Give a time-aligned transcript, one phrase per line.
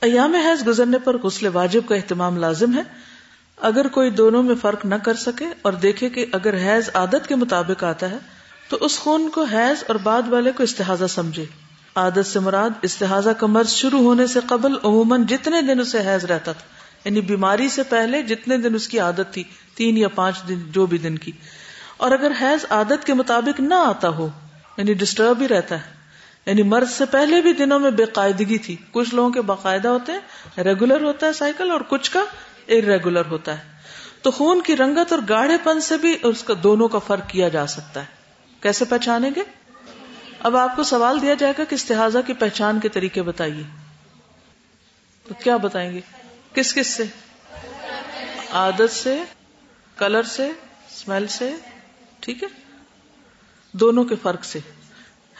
[0.00, 2.82] ایام حیض گزرنے پر غسل واجب کا اہتمام لازم ہے۔
[3.56, 7.34] اگر کوئی دونوں میں فرق نہ کر سکے اور دیکھے کہ اگر حیض عادت کے
[7.34, 8.16] مطابق آتا ہے،
[8.68, 11.44] تو اس خون کو حیض اور بعد والے کو استحاظہ سمجھے۔
[11.94, 16.24] عادت سے مراد استحاظہ کا مرض شروع ہونے سے قبل عموماً جتنے دن اسے حیض
[16.24, 16.64] رہتا تھا۔
[17.04, 19.44] یعنی بیماری سے پہلے جتنے دن اس کی عادت تھی،
[19.74, 21.32] تین یا پانچ دن، جو بھی دن کی۔
[21.96, 24.28] اور اگر حیض عادت کے مطابق نہ آتا ہو
[24.76, 25.99] یعنی ڈسٹرب ہی رہتا ہے
[26.46, 30.12] یعنی مرض سے پہلے بھی دنوں میں بے قاعدگی تھی۔ کچھ لوگوں کے باقاعدہ ہوتے
[30.12, 30.20] ہیں
[30.64, 32.24] ریگولر ہوتا ہے سائیکل اور کچھ کا
[32.68, 33.72] ریگولر ہوتا ہے۔
[34.22, 37.48] تو خون کی رنگت اور گاڑھے پن سے بھی اس کا دونوں کا فرق کیا
[37.48, 38.06] جا سکتا ہے۔
[38.60, 39.40] کیسے پہچانیں گے؟
[40.40, 43.62] اب آپ کو سوال دیا جائے گا کہ استحاظہ کی پہچان کے طریقے بتائیے۔
[45.28, 46.00] تو کیا بتائیں گے؟
[46.54, 47.04] کس کس سے؟
[48.50, 49.22] عادت سے
[49.96, 51.54] کلر سے اسمیل سے،
[52.20, 52.48] ٹھیک ہے؟
[53.72, 54.58] دونوں کے فرق سے۔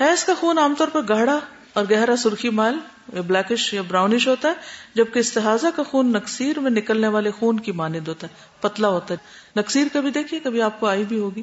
[0.00, 1.40] حیض کا خون عام طور پر گاڑھا
[1.72, 2.74] اور گہرا سرخی مائل
[3.12, 4.54] یا بلیکش یا براؤنش ہوتا ہے،
[4.94, 9.14] جبکہ استحاظہ کا خون نکسیر میں نکلنے والے خون کی مانند ہوتا ہے، پتلا ہوتا
[9.14, 9.18] ہے۔
[9.60, 11.42] نکسیر کبھی دیکھیے، کبھی آپ کو آئی بھی ہوگی۔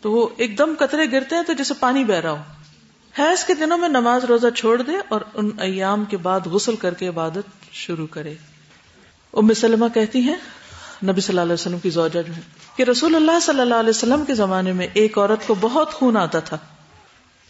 [0.00, 2.38] تو وہ ایک دم قطرے گرتے ہیں تو جیسے پانی بہ رہا ہو۔
[3.18, 6.94] حیض کے دنوں میں نماز روزہ چھوڑ دے اور ان ایام کے بعد غسل کر
[6.94, 8.34] کے عبادت شروع کرے۔
[9.32, 10.36] ام سلمہ کہتی ہیں،
[11.04, 12.40] نبی صلی اللہ علیہ وسلم کی زوجہ جو ہے،
[12.76, 16.16] کہ رسول اللہ صلی اللہ علیہ وسلم کے زمانے میں ایک عورت کو بہت خون
[16.16, 16.58] آتا تھا۔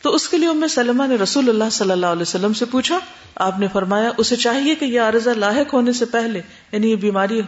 [0.02, 2.98] تو اس کے لیے ام سلمہ نے رسول اللہ صلی اللہ علیہ وسلم سے پوچھا،
[3.34, 6.40] آپ نے فرمایا، اسے چاہیے کہ یہ عارضہ لاحق ہونے سے پہلے
[6.72, 7.40] یعنی یہ بیماری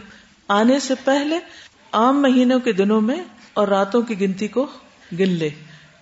[0.47, 1.39] آنے سے پہلے،
[1.91, 4.67] عام مہینوں کے دنوں میں اور راتوں کی گنتی کو
[5.19, 5.49] گن لے۔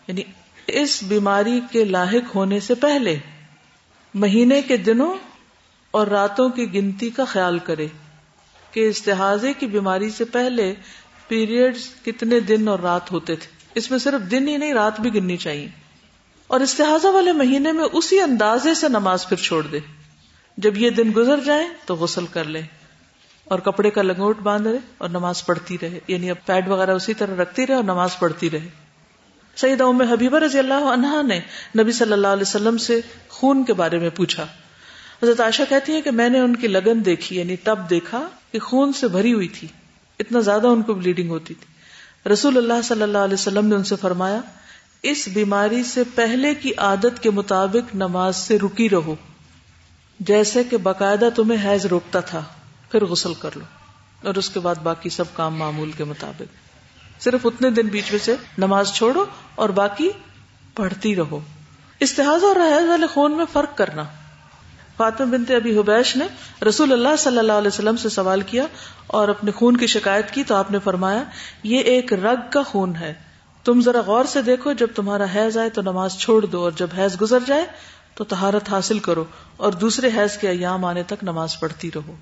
[0.08, 0.22] یعنی
[0.68, 3.18] اس بیماری کے لاحق ہونے سے پہلے،
[4.14, 5.14] مہینے کے دنوں
[5.92, 7.88] اور راتوں کی گنتی کا خیال کرے
[8.72, 10.74] کہ استحاظے کی بیماری سے پہلے
[11.28, 15.14] پیریڈ کتنے دن اور رات ہوتے تھے۔ اس میں صرف دن ہی نہیں، رات بھی
[15.14, 15.89] گننی چاہیے۔
[16.50, 19.80] اور استحاظہ والے مہینے میں اسی اندازے سے نماز پھر چھوڑ دے۔
[20.58, 22.62] جب یہ دن گزر جائے تو غسل کر لے
[23.44, 27.14] اور کپڑے کا لنگوٹ باندھ رہے اور نماز پڑھتی رہے۔ یعنی اب پیڈ وغیرہ اسی
[27.14, 28.70] طرح رکھتی رہے اور نماز پڑھتی رہے۔
[29.56, 31.40] سعید ام حبیبہ رضی اللہ عنہا نے
[31.80, 34.44] نبی صلی اللہ علیہ وسلم سے خون کے بارے میں پوچھا۔
[35.24, 38.60] حضرت عائشہ کہتی ہے کہ میں نے ان کی لگن دیکھی یعنی تب دیکھا کہ
[38.60, 39.68] خون سے بھری ہوئی تھی۔
[40.20, 41.80] اتنا زیادہ ان کو بلیڈنگ ہوتی تھی۔
[42.30, 44.42] رسول اللہ صلی اللہ علیہ وسلم نے ان سے فرمایا
[45.04, 49.16] اس بیماری سے پہلے کی عادت کے مطابق نماز سے رکی رہو۔
[50.20, 52.44] جیسے کہ باقاعدہ تمہیں حیض روکتا تھا،
[52.92, 53.62] پھر غسل کر لو۔
[54.28, 56.42] اور اس کے بعد باقی سب کام معمول کے مطابق۔
[57.24, 60.10] صرف اتنے دن بیچ میں سے نماز چھوڑو اور باقی
[60.76, 61.40] پڑھتی رہو۔
[62.00, 64.04] استحاظ اور رحض والے خون میں فرق کرنا۔
[64.98, 66.26] فاطمہ بنت ابھی حبیش نے
[66.66, 68.64] رسول اللہ صلی اللہ علیہ وسلم سے سوال کیا
[69.08, 71.24] اور اپنے خون کی شکایت کی تو آپ نے فرمایا،
[71.64, 73.29] یہ ایک رگ کا خون ہے۔
[73.66, 76.88] تم ذرا غور سے دیکھو، جب تمہارا حیض آئے تو نماز چھوڑ دو، اور جب
[76.98, 77.66] حیض گزر جائے
[78.16, 79.24] تو تہارت حاصل کرو،
[79.58, 82.16] اور دوسرے حیض کے ایام آنے تک نماز پڑھتی رہو۔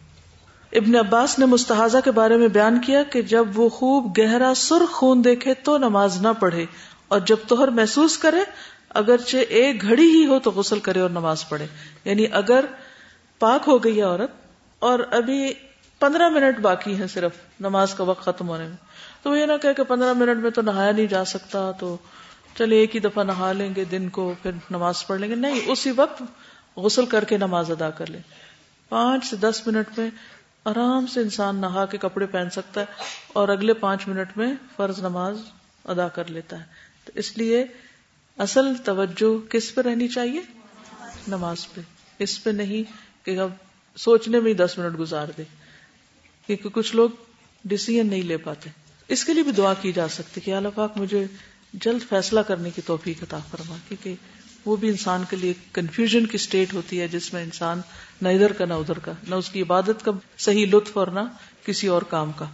[0.73, 4.91] ابن عباس نے مستحضہ کے بارے میں بیان کیا کہ جب وہ خوب گہرا سرخ
[4.91, 6.65] خون دیکھے تو نماز نہ پڑھے،
[7.07, 8.41] اور جب توہر محسوس کرے،
[8.89, 11.65] اگرچہ ایک گھڑی ہی ہو تو غسل کرے اور نماز پڑھے۔
[12.05, 12.65] یعنی اگر
[13.39, 14.31] پاک ہو گئی ہے عورت،
[14.79, 15.53] اور ابھی
[15.99, 18.86] پندرہ منٹ باقی ہے صرف، نماز کا وقت ختم ہونے میں۔
[19.23, 21.97] تو یہ نہ کہ پندرہ منٹ میں تو نہایا نہیں جا سکتا تو
[22.57, 25.59] چلے ایک ہی دفعہ نہا لیں گے دن کو پھر نماز پڑھ لیں گے۔ نہیں،
[25.67, 26.23] اسی وقت
[26.77, 28.19] غسل کر کے نماز ادا کر لیں۔
[28.89, 30.09] پانچ سے دس منٹ میں
[30.65, 32.85] آرام سے انسان نہا کے کپڑے پہن سکتا ہے
[33.33, 35.37] اور اگلے پانچ منٹ میں فرض نماز
[35.85, 36.63] ادا کر لیتا ہے۔
[37.05, 37.65] تو اس لیے
[38.37, 40.41] اصل توجہ کس پہ رہنی چاہیے؟
[41.27, 41.81] نماز پہ۔
[42.19, 42.83] اس پہ نہیں
[43.25, 43.49] کہ اب
[43.95, 45.43] سوچنے میں ہی دس منٹ گزار دے۔
[46.47, 47.09] کیونکہ کچھ لوگ
[47.65, 48.69] ڈسیزن نہیں لے پاتے۔
[49.07, 51.25] اس کے لیے بھی دعا کی جا سکتی کہ اللہ پاک مجھے
[51.73, 54.15] جلد فیصلہ کرنے کی توفیق عطا فرما، کیونکہ
[54.65, 57.81] وہ بھی انسان کے لیے کنفیوژن کی اسٹیٹ ہوتی ہے جس میں انسان
[58.21, 61.19] نہ ادھر کا نہ ادھر کا، نہ اس کی عبادت کا صحیح لطف اور نہ
[61.65, 62.45] کسی اور کام کا۔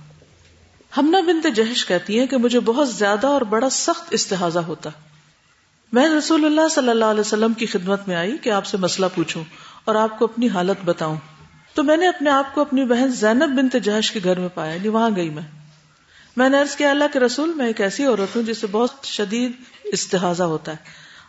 [0.98, 4.90] ہمنا بنت جہش کہتی ہیں کہ مجھے بہت زیادہ اور بڑا سخت استحاظہ ہوتا۔
[5.94, 9.06] میں رسول اللہ صلی اللہ علیہ وسلم کی خدمت میں آئی کہ آپ سے مسئلہ
[9.16, 9.44] پوچھوں
[9.86, 11.16] اور آپ کو اپنی حالت بتاؤں۔
[11.74, 14.74] تو میں نے اپنے آپ کو اپنی بہن زینب بنت جہش کے گھر میں پایا
[14.74, 15.63] یعنی وہاں گئی میں۔
[16.38, 19.52] میں نے کیا، اللہ کے رسول میں ایک ایسی عورت ہوں جسے بہت شدید
[19.84, 20.78] استحاظہ ہوتا ہے۔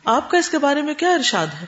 [0.05, 1.67] آپ کا اس کے بارے میں کیا ارشاد ہے؟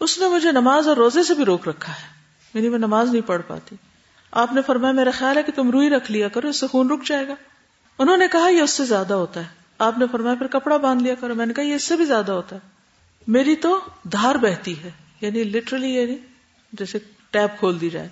[0.00, 2.06] اس نے مجھے نماز اور روزے سے بھی روک رکھا ہے۔
[2.54, 3.76] یعنی میں نماز نہیں پڑھ پاتی۔
[4.32, 6.90] آپ نے فرمایا، میرا خیال ہے کہ تم روئی رکھ لیا کرو، اس سے خون
[6.90, 7.34] رک جائے گا۔
[7.98, 9.48] انہوں نے کہا، یہ اس سے زیادہ ہوتا ہے۔
[9.78, 12.04] آپ نے فرمایا، پھر کپڑا باندھ لیا کرو۔ میں نے کہا، یہ اس سے بھی
[12.04, 12.60] زیادہ ہوتا ہے۔
[13.26, 16.16] میری تو دھار بہتی ہے۔ یعنی لٹرلی یعنی
[16.72, 16.98] جیسے
[17.30, 18.08] ٹیپ کھول دی جائے۔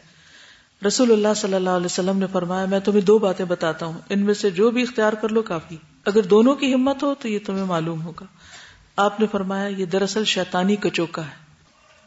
[0.86, 4.25] رسول اللہ صلی اللہ علیہ وسلم نے فرمایا، میں تمہیں دو باتیں بتاتا ہوں۔ ان
[4.25, 7.38] میں سے جو بھی اختیار کر لو کافی۔ اگر دونوں کی ہمت ہو تو یہ
[7.46, 8.26] تمہیں معلوم ہوگا۔
[8.96, 11.48] آپ نے فرمایا، یہ دراصل شیطانی کچوکا ہے۔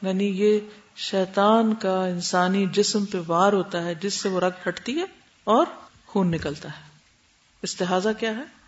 [0.02, 0.60] یعنی یہ
[0.96, 5.06] شیطان کا انسانی جسم پہ وار ہوتا ہے، جس سے وہ رگ پھٹتی ہے
[5.44, 5.66] اور
[6.08, 6.92] خون نکلتا ہے۔
[7.62, 8.62] استحاظہ کیا ہے؟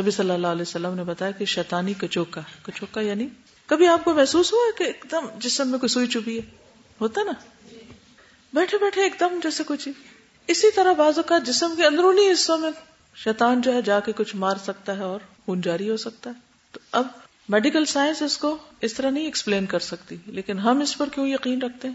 [0.00, 3.26] نبی صلی اللہ علیہ وسلم نے بتایا کہ شیطانی کچوکا کچوکا یعنی
[3.66, 6.42] کبھی آپ کو محسوس ہوا کہ ایک دم جسم میں کوئی سوئی چبھی ہے؟
[7.00, 7.32] ہوتا نا؟
[8.54, 9.88] بیٹھے بیٹھے ایک دم جیسے کچھ
[10.46, 12.70] اسی طرح بازو کا جسم کے اندرونی حصوں میں
[13.14, 16.34] شیطان جو ہے جا کے کچھ مار سکتا ہے اور خون جاری ہو سکتا ہے۔
[16.72, 17.06] تو اب
[17.48, 21.28] میڈیکل سائنس اس کو اس طرح نہیں ایکسپلین کر سکتی، لیکن ہم اس پر کیوں
[21.28, 21.94] یقین رکھتے ہیں؟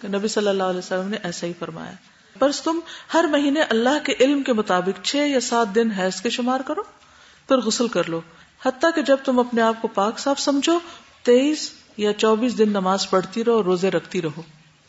[0.00, 1.92] کہ نبی صلی اللہ علیہ وسلم نے ایسا ہی فرمایا۔
[2.38, 2.80] بس تم
[3.14, 6.82] ہر مہینے اللہ کے علم کے مطابق چھ یا سات دن حیض کے شمار کرو،
[7.48, 8.20] پھر غسل کر لو۔
[8.66, 10.78] حتیٰ کہ جب تم اپنے آپ کو پاک صاف سمجھو،
[11.22, 14.42] تیئیس یا چوبیس دن نماز پڑھتی رہو روزے رکھتی رہو۔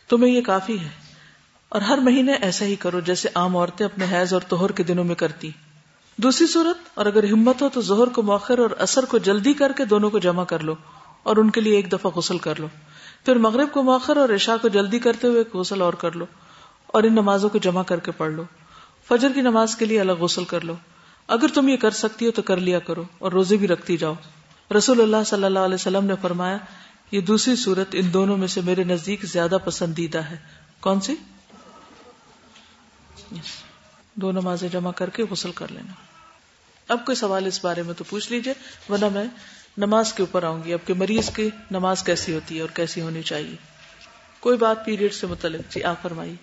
[0.10, 0.90] تمہیں یہ کافی ہے۔
[1.70, 5.04] اور ہر مہینے ایسا ہی کرو جیسے عام عورتیں اپنے حیض اور توہر کے دنوں
[5.04, 5.52] میں کرتی۔
[6.18, 9.72] دوسری صورت، اور اگر ہمت ہو تو زہر کو موخر اور اثر کو جلدی کر
[9.72, 10.76] کے دونوں کو جمع کر لو
[11.24, 12.68] اور ان کے لیے ایک دفعہ غسل کر لو۔
[13.26, 16.26] پھر مغرب کو موخر اور عشاء کو جلدی کرتے ہوئے غسل اور کر لو
[16.88, 18.44] اور ان نمازوں کو جمع کر کے پڑھ لو۔
[19.08, 20.74] فجر کی نماز کے لیے الگ غسل کر لو۔
[21.28, 24.14] اگر تم یہ کر سکتی ہو تو کر لیا کرو اور روزے بھی رکھتی جاؤ۔
[24.78, 26.58] رسول اللہ صلی اللہ علیہ وسلم نے فرمایا
[27.12, 30.38] یہ دوسری صورت ان دونوں میں سے میرے نزدیک زیادہ پسندیدہ ہے۔
[30.80, 31.16] کون سی؟
[34.14, 35.94] دو نمازیں جمع کر کے غسل کر لینا۔
[36.88, 38.54] اب کوئی سوال اس بارے میں تو پوچھ لیجیے،
[38.90, 39.24] ورنہ میں
[39.78, 43.02] نماز کے اوپر آؤں گی۔ اب کہ مریض کی نماز کیسی ہوتی ہے اور کیسی
[43.02, 43.56] ہونی چاہیے۔
[44.40, 46.36] کوئی بات پیریڈ سے متعلق۔ جی آپ فرمائیے۔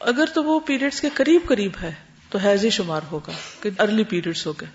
[0.00, 4.04] اگر تو وہ پیریڈز کے قریب قریب ہے۔ تو حیض ہی شمار ہوگا، کہ ارلی
[4.04, 4.68] پیریڈز ہو گئے۔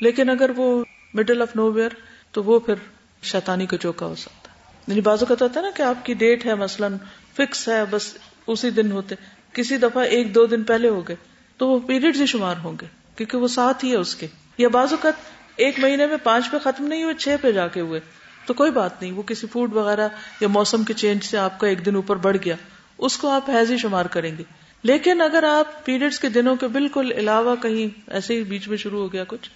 [0.00, 0.84] لیکن اگر وہ
[1.14, 1.88] مڈل آف نو ویئر
[2.32, 2.74] تو وہ پھر
[3.22, 6.14] شیطانی کا چوکا ہو سکتا۔ ہے یعنی بازو کا ہوتا ہے نا کہ آپ کی
[6.14, 6.96] ڈیٹ ہے، مثلاً
[7.36, 8.16] فکس ہے، بس
[8.46, 9.14] اسی دن ہوتے۔
[9.52, 11.16] کسی دفعہ ایک دو دن پہلے ہو گئے،
[11.56, 12.86] تو وہ پیریڈ ہی شمار ہوں گے،
[13.16, 14.26] کیونکہ وہ ساتھ ہی ہے اس کے۔
[14.58, 15.10] یا بازو کا
[15.56, 18.00] ایک مہینے میں پانچ پہ ختم نہیں ہوئے، چھ پہ جا کے ہوئے۔
[18.46, 20.08] تو کوئی بات نہیں، وہ کسی فوڈ وغیرہ
[20.40, 22.54] یا موسم کے چینج سے آپ کا ایک دن اوپر بڑھ گیا،
[22.98, 24.42] اس کو آپ حیض ہی شمار کریں گے۔
[24.82, 29.00] لیکن اگر آپ پیریڈس کے دنوں کے بالکل علاوہ کہیں ایسے ہی بیچ میں شروع
[29.00, 29.50] ہو گیا کچھ،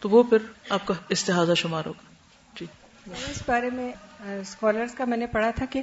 [0.00, 0.38] تو وہ پھر
[0.68, 2.14] آپ کا استحاظہ شمار ہوگا۔
[2.60, 2.66] جی۔
[3.30, 3.92] اس بارے میں
[4.40, 5.82] اسکالرس کا میں نے پڑھا تھا کہ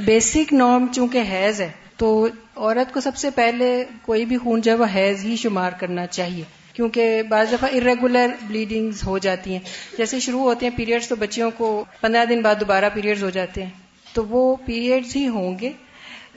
[0.00, 4.72] بیسک نارم چونکہ حیض ہے، تو عورت کو سب سے پہلے کوئی بھی خون جو
[4.72, 9.96] ہے وہ حیض ہی شمار کرنا چاہیے، کیونکہ بعض دفعہ ارریگولر بلیڈنگز ہو جاتی ہیں۔
[9.96, 13.62] جیسے شروع ہوتے ہیں پیریڈز تو بچیوں کو پندرہ دن بعد دوبارہ پیریڈز ہو جاتے
[13.62, 13.70] ہیں،
[14.12, 15.72] تو وہ پیریڈز ہی ہوں گے۔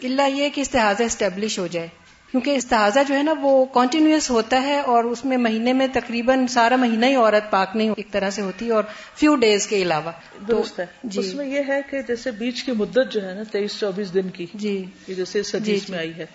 [0.04, 1.88] اللہ یہ کہ استحاظہ اسٹیبلش ہو جائے۔
[2.32, 6.48] کیونکہ استحاظہ جو ہے نا وہ کنٹینیوس ہوتا ہے اور اس میں مہینے میں تقریباً
[6.48, 8.84] سارا مہینہ ہی عورت پاک نہیں ایک طرح سے ہوتی اور
[9.16, 10.12] فیو ڈیز کے علاوہ۔
[10.48, 13.44] درست ہے۔ جی۔ اس میں یہ ہے کہ جیسے بیچ کی مدت جو ہے نا
[13.52, 16.26] تیئیس چوبیس دن کی جی۔ جیسے جی میں آئی ہے۔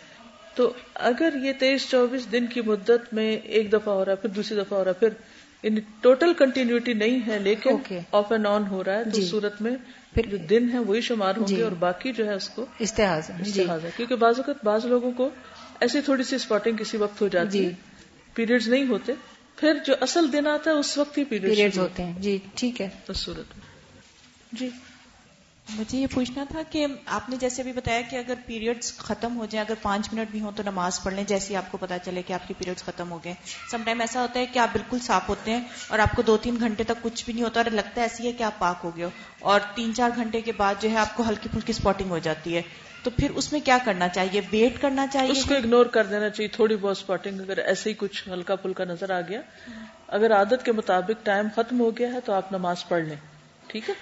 [0.54, 4.28] تو اگر یہ تیئیس چوبیس دن کی مدت میں ایک دفعہ ہو رہا ہے پھر
[4.28, 5.08] دوسری دفعہ ہو رہا ہے پھر
[6.00, 7.76] ٹوٹل کنٹینیوٹی نہیں ہے لیکن
[8.12, 9.22] آف اینڈ آن ہو رہا ہے جی.
[9.22, 9.76] صورت میں
[10.14, 12.66] پھر جو دن ہے وہی شمار ہوں گے جی۔ اور باقی جو ہے اس کو
[12.78, 15.30] استحاظ ہے کیونکہ بعض اوقات بعض لوگوں کو
[15.80, 17.72] ایسی تھوڑی سی اسپاٹنگ کسی وقت ہو جاتی جی۔ ہے
[18.34, 19.12] پیریڈز نہیں ہوتے
[19.56, 22.88] پھر جو اصل دن آتا ہے اس وقت ہی پیریڈ ہوتے ہیں۔ جی ٹھیک ہے۔
[23.08, 23.66] اس صورت میں۔
[24.52, 24.68] جی۔
[25.76, 29.46] مجھے یہ پوچھنا تھا کہ آپ نے جیسے بھی بتایا کہ اگر پیریڈز ختم ہو
[29.46, 32.22] جائیں، اگر پانچ منٹ بھی ہوں تو نماز پڑھ لیں، جیسے آپ کو پتا چلے
[32.22, 33.34] کہ آپ کی پیریڈز ختم ہو گئے۔
[33.70, 36.36] سم ٹائم ایسا ہوتا ہے کہ آپ بالکل صاف ہوتے ہیں اور آپ کو دو
[36.36, 38.76] تین گھنٹے تک کچھ بھی نہیں ہوتا اور لگتا ہے ایسی ہے کہ آپ پاک
[38.84, 41.72] ہو گئے ہو۔ اور تین چار گھنٹے کے بعد جو ہے آپ کو ہلکی پھلکی
[41.78, 42.62] اسپاٹنگ ہو جاتی ہے۔
[43.02, 46.28] تو پھر اس میں کیا کرنا چاہیے؟ ویٹ کرنا چاہیے؟ اس کو اگنور کر دینا
[46.28, 49.40] چاہیے۔ تھوڑی بہت اسپاٹنگ اگر ایسے ہی کچھ ہلکا پھلکا نظر آ گیا۔
[50.06, 53.16] اگر عادت کے مطابق ٹائم ختم ہو گیا ہے تو آپ نماز پڑھ لیں۔
[53.66, 53.94] ٹھیک ہے؟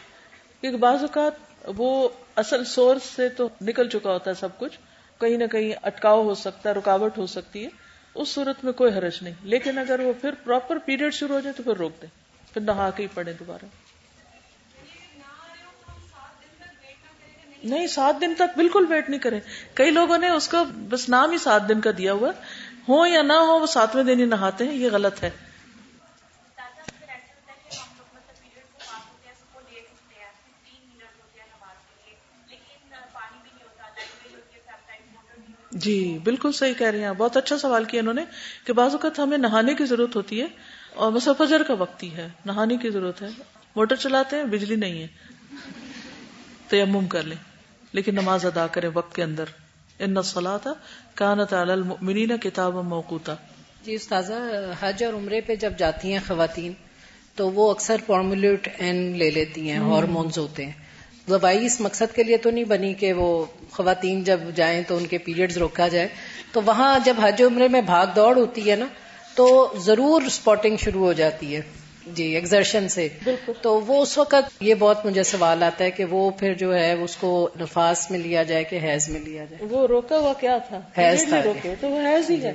[0.60, 4.78] کیونکہ بعض اوقات وہ اصل سورس سے تو نکل چکا ہوتا ہے سب کچھ۔
[5.20, 7.68] کہیں نہ کہیں اٹکاؤ ہو سکتا ہے، رکاوٹ ہو سکتی ہے۔
[8.14, 11.54] اس صورت میں کوئی حرج نہیں۔ لیکن اگر وہ پھر پراپر پیریڈ شروع ہو جائے
[11.54, 12.08] تو پھر روک دیں۔
[12.52, 13.64] پھر نہا کے ہی پڑے دوبارہ۔
[17.64, 19.40] نہیں، سات دن تک بالکل ویٹ نہیں کریں۔
[19.74, 22.30] کئی لوگوں نے اس کو بس نام ہی سات دن کا دیا ہوا۔
[22.88, 25.30] ہو یا نہ ہو وہ ساتویں دن ہی نہاتے ہیں۔ یہ غلط ہے۔
[35.72, 38.24] جی بالکل صحیح کہہ رہی ہیں بہت اچھا سوال کیا انہوں نے
[38.64, 40.46] کہ بعض اوقات ہمیں نہانے کی ضرورت ہوتی ہے
[40.94, 43.28] اور بس فجر کا وقت ہی ہے نہانے کی ضرورت ہے۔
[43.76, 45.06] موٹر چلاتے ہیں بجلی نہیں ہے۔
[46.68, 47.36] تیمم کر لیں۔
[47.92, 49.44] لیکن نماز ادا کریں وقت کے اندر۔
[49.98, 50.74] ان سلا تھا
[51.14, 53.34] کانت المنی نہ کتاب موقوتا۔
[53.84, 54.32] جی استاذہ
[54.80, 56.72] حج اور عمرے پہ جب جاتی ہیں خواتین
[57.34, 60.87] تو وہ اکثر فارمولیٹ این لے لیتی ہیں ہارمونز ہوتے ہیں۔
[61.28, 65.06] دوائی اس مقصد کے لیے تو نہیں بنی کہ وہ خواتین جب جائیں تو ان
[65.06, 66.08] کے پیریڈز روکا جائے۔
[66.52, 68.86] تو وہاں جب حج عمرے میں بھاگ دوڑ ہوتی ہے نا
[69.34, 71.60] تو ضرور اسپاٹنگ شروع ہو جاتی ہے۔
[72.06, 73.08] جی ایگزرشن سے۔
[73.62, 76.92] تو وہ اس وقت یہ بہت مجھے سوال آتا ہے کہ وہ پھر جو ہے
[76.92, 80.58] اس کو نفاس میں لیا جائے کہ حیض میں لیا جائے؟ وہ روکا ہوا کیا
[80.58, 82.52] تھا؟ حیض تھا۔ روکے تو وہ حیض ہی ہے۔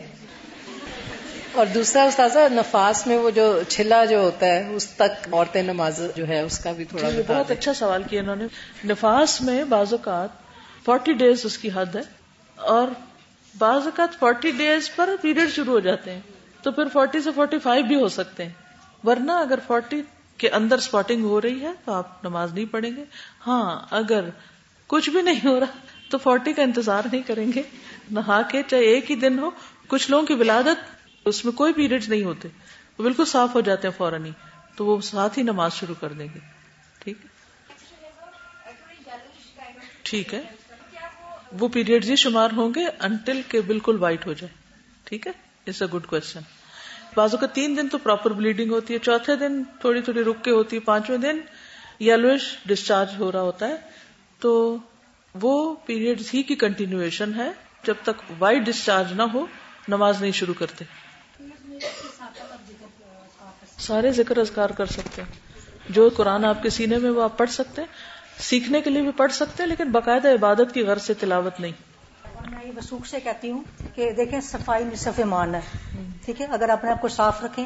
[1.53, 6.01] اور دوسرا استاذہ نفاس میں وہ جو چھلا جو ہوتا ہے اس تک عورتیں نماز
[6.15, 8.45] جو ہے اس کا بھی تھوڑا یہ بہت اچھا سوال کیا انہوں نے۔
[8.87, 10.29] نفاس میں بعض اوقات
[10.85, 12.01] فورٹی ڈیز اس کی حد ہے
[12.55, 12.87] اور
[13.57, 16.19] بعض اوقات فورٹی ڈیز پر پیریڈ شروع ہو جاتے ہیں۔
[16.63, 18.51] تو پھر فورٹی سے فورٹی فائیو بھی ہو سکتے ہیں۔
[19.03, 20.01] ورنہ اگر فورٹی
[20.37, 23.03] کے اندر اسپاٹنگ ہو رہی ہے تو آپ نماز نہیں پڑھیں گے۔
[23.47, 24.29] ہاں اگر
[24.87, 25.77] کچھ بھی نہیں ہو رہا
[26.09, 27.61] تو فورٹی کا انتظار نہیں کریں گے۔
[28.11, 29.49] نہا کے چاہے ایک ہی دن ہو
[29.87, 32.47] کچھ لوگوں کی ولادت اس میں کوئی پیریڈ نہیں ہوتے
[32.97, 34.31] وہ بالکل صاف ہو جاتے ہیں فوراً ہی،
[34.75, 36.39] تو وہ ساتھ ہی نماز شروع کر دیں گے۔
[36.99, 37.17] ٹھیک
[40.03, 40.41] ٹھیک ہے۔
[41.59, 44.53] وہ پیریڈ ہی شمار ہوں گے انٹل کے بالکل وائٹ ہو جائے۔
[45.03, 45.31] ٹھیک ہے؟
[45.67, 46.39] اٹس اے گڈ کوشچن
[47.15, 50.51] بازو کا تین دن تو پراپر بلیڈنگ ہوتی ہے، چوتھے دن تھوڑی تھوڑی رک کے
[50.51, 51.39] ہوتی ہے، پانچویں دن
[51.99, 53.75] یلوش ڈسچارج ہو رہا ہوتا ہے۔
[54.39, 54.77] تو
[55.41, 57.51] وہ پیریڈ ہی کی کنٹینیوشن ہے۔
[57.83, 59.45] جب تک وائٹ ڈسچارج نہ ہو،
[59.87, 60.85] نماز نہیں شروع کرتے۔
[63.83, 65.31] سارے ذکر اذکار کر سکتے ہیں۔
[65.89, 67.87] جو قرآن آپ کے سینے میں وہ آپ پڑھ سکتے ہیں۔
[68.39, 71.71] سیکھنے کے لیے بھی پڑھ سکتے ہیں لیکن باقاعدہ عبادت کی غرض سے تلاوت نہیں۔
[72.51, 73.63] میں یہ وسوخ سے کہتی ہوں
[73.95, 75.61] کہ دیکھیں صفائی نصف مان ہے۔
[76.25, 77.65] ٹھیک ہے اگر اپنے آپ کو صاف رکھیں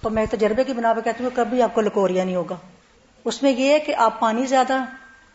[0.00, 2.56] تو میں تجربے کی بنا پہ کہتی ہوں کبھی آپ کو لکوریا نہیں ہوگا۔
[3.24, 4.84] اس میں یہ ہے کہ آپ پانی زیادہ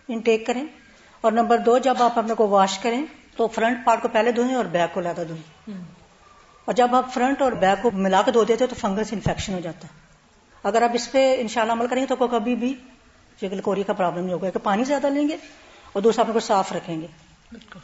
[0.07, 0.65] انٹیک کریں
[1.21, 4.55] اور نمبر دو جب آپ اپنے کو واش کریں تو فرنٹ پارٹ کو پہلے دھوئیں
[4.55, 5.73] اور بیک کو زیادہ دھوئیں۔
[6.65, 9.59] اور جب آپ فرنٹ اور بیک کو ملا کے دھو دیتے تو فنگس انفیکشن ہو
[9.59, 10.09] جاتا ہے۔
[10.63, 12.74] اگر آپ اس پہ انشاءاللہ عمل کریں گے تو کبھی بھی
[13.63, 15.38] کوری کا پرابلم نہیں ہوگا کہ پانی زیادہ لیں گے
[15.94, 17.08] اور دوسرا اپنے کو صاف رکھیں گے۔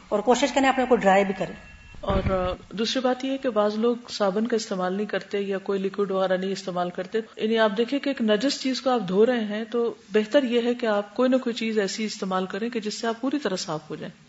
[0.10, 1.56] اور کوشش کریں اپنے کو ڈرائی بھی کریں۔
[2.02, 5.80] اور دوسری بات یہ ہے کہ بعض لوگ صابن کا استعمال نہیں کرتے یا کوئی
[5.80, 9.26] لکوڈ وغیرہ نہیں استعمال کرتے۔ یعنی آپ دیکھیں کہ ایک نجس چیز کو آپ دھو
[9.26, 12.70] رہے ہیں تو بہتر یہ ہے کہ آپ کوئی نہ کوئی چیز ایسی استعمال کریں
[12.70, 14.25] کہ جس سے آپ پوری طرح صاف ہو جائیں۔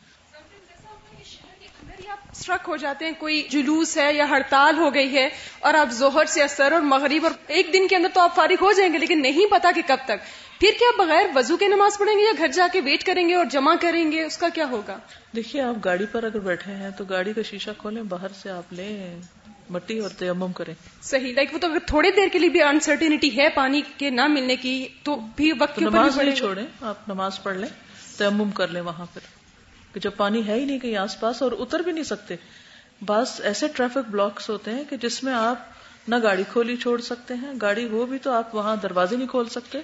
[2.32, 5.28] اسٹرک ہو جاتے ہیں کوئی جلوس ہے یا ہڑتال ہو گئی ہے
[5.58, 8.54] اور آپ زہر سے اثر اور مغرب اور ایک دن کے اندر تو آپ فارغ
[8.60, 10.18] ہو جائیں گے لیکن نہیں پتا کہ کب تک۔
[10.60, 13.34] پھر کیا بغیر وضو کے نماز پڑھیں گے یا گھر جا کے ویٹ کریں گے
[13.34, 14.98] اور جمع کریں گے؟ اس کا کیا ہوگا؟
[15.36, 18.72] دیکھیے آپ گاڑی پر اگر بیٹھے ہیں تو گاڑی کا شیشہ کھولیں باہر سے آپ
[18.72, 19.20] لیں
[19.70, 23.36] مٹی اور تیمم کریں۔ صحیح لائک وہ تو اگر تھوڑی دیر کے لیے بھی انسرٹینٹی
[23.36, 27.56] ہے پانی کے نہ ملنے کی تو بھی وقت نماز نہیں چھوڑیں آپ نماز پڑھ
[27.56, 27.68] لیں
[28.18, 29.35] تیمم کر لیں وہاں پھر
[29.96, 32.36] کہ جب پانی ہے ہی نہیں کہیں آس پاس اور اتر بھی نہیں سکتے۔
[33.06, 35.56] بعض ایسے ٹریفک بلاکس ہوتے ہیں کہ جس میں آپ
[36.08, 39.48] نہ گاڑی کھولی چھوڑ سکتے ہیں، گاڑی ہو بھی تو آپ وہاں دروازے نہیں کھول
[39.48, 39.80] سکتے۔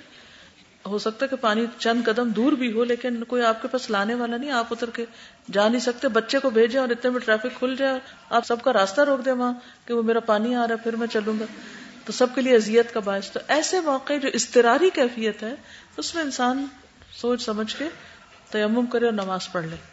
[0.87, 3.90] ہو سکتا ہے کہ پانی چند قدم دور بھی ہو، لیکن کوئی آپ کے پاس
[3.90, 5.04] لانے والا نہیں، آپ اتر کے
[5.52, 8.00] جا نہیں سکتے۔ بچے کو بھیجیں اور اتنے میں ٹریفک کھل جائے،
[8.31, 9.52] آپ سب کا راستہ روک دیں وہاں
[9.87, 11.45] کہ وہ میرا پانی آ رہا ہے، پھر میں چلوں گا۔
[12.04, 15.54] تو سب کے لیے اذیت کا باعث۔ تو ایسے موقع جو استراری کیفیت ہے،
[15.97, 16.66] اس میں انسان
[17.21, 17.85] سوچ سمجھ کے
[18.50, 19.91] تیمم کرے اور نماز پڑھ لے۔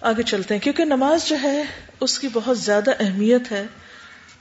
[0.00, 1.62] آگے چلتے ہیں۔ کیونکہ نماز جو ہے،
[2.00, 3.66] اس کی بہت زیادہ اہمیت ہے۔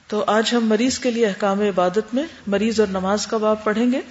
[0.07, 3.91] تو آج ہم مریض کے لیے احکام عبادت میں مریض اور نماز کا باب پڑھیں
[3.91, 4.01] گے۔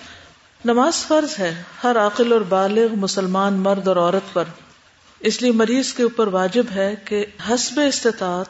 [0.65, 4.45] نماز فرض ہے، ہر عقل اور بالغ، مسلمان، مرد اور عورت پر۔
[5.21, 8.47] اس لیے مریض کے اوپر واجب ہے کہ حسب استطاعت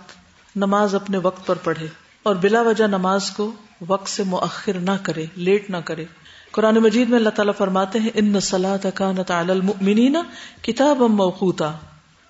[0.57, 1.87] نماز اپنے وقت پر پڑھے
[2.23, 3.53] اور بلا وجہ نماز کو
[3.87, 6.05] وقت سے مؤخر نہ کرے، لیٹ نہ کرے۔
[6.51, 9.03] قرآن مجید میں اللہ تعالیٰ فرماتے ہیں، ان نسلات
[10.63, 11.73] کتاب موقوتا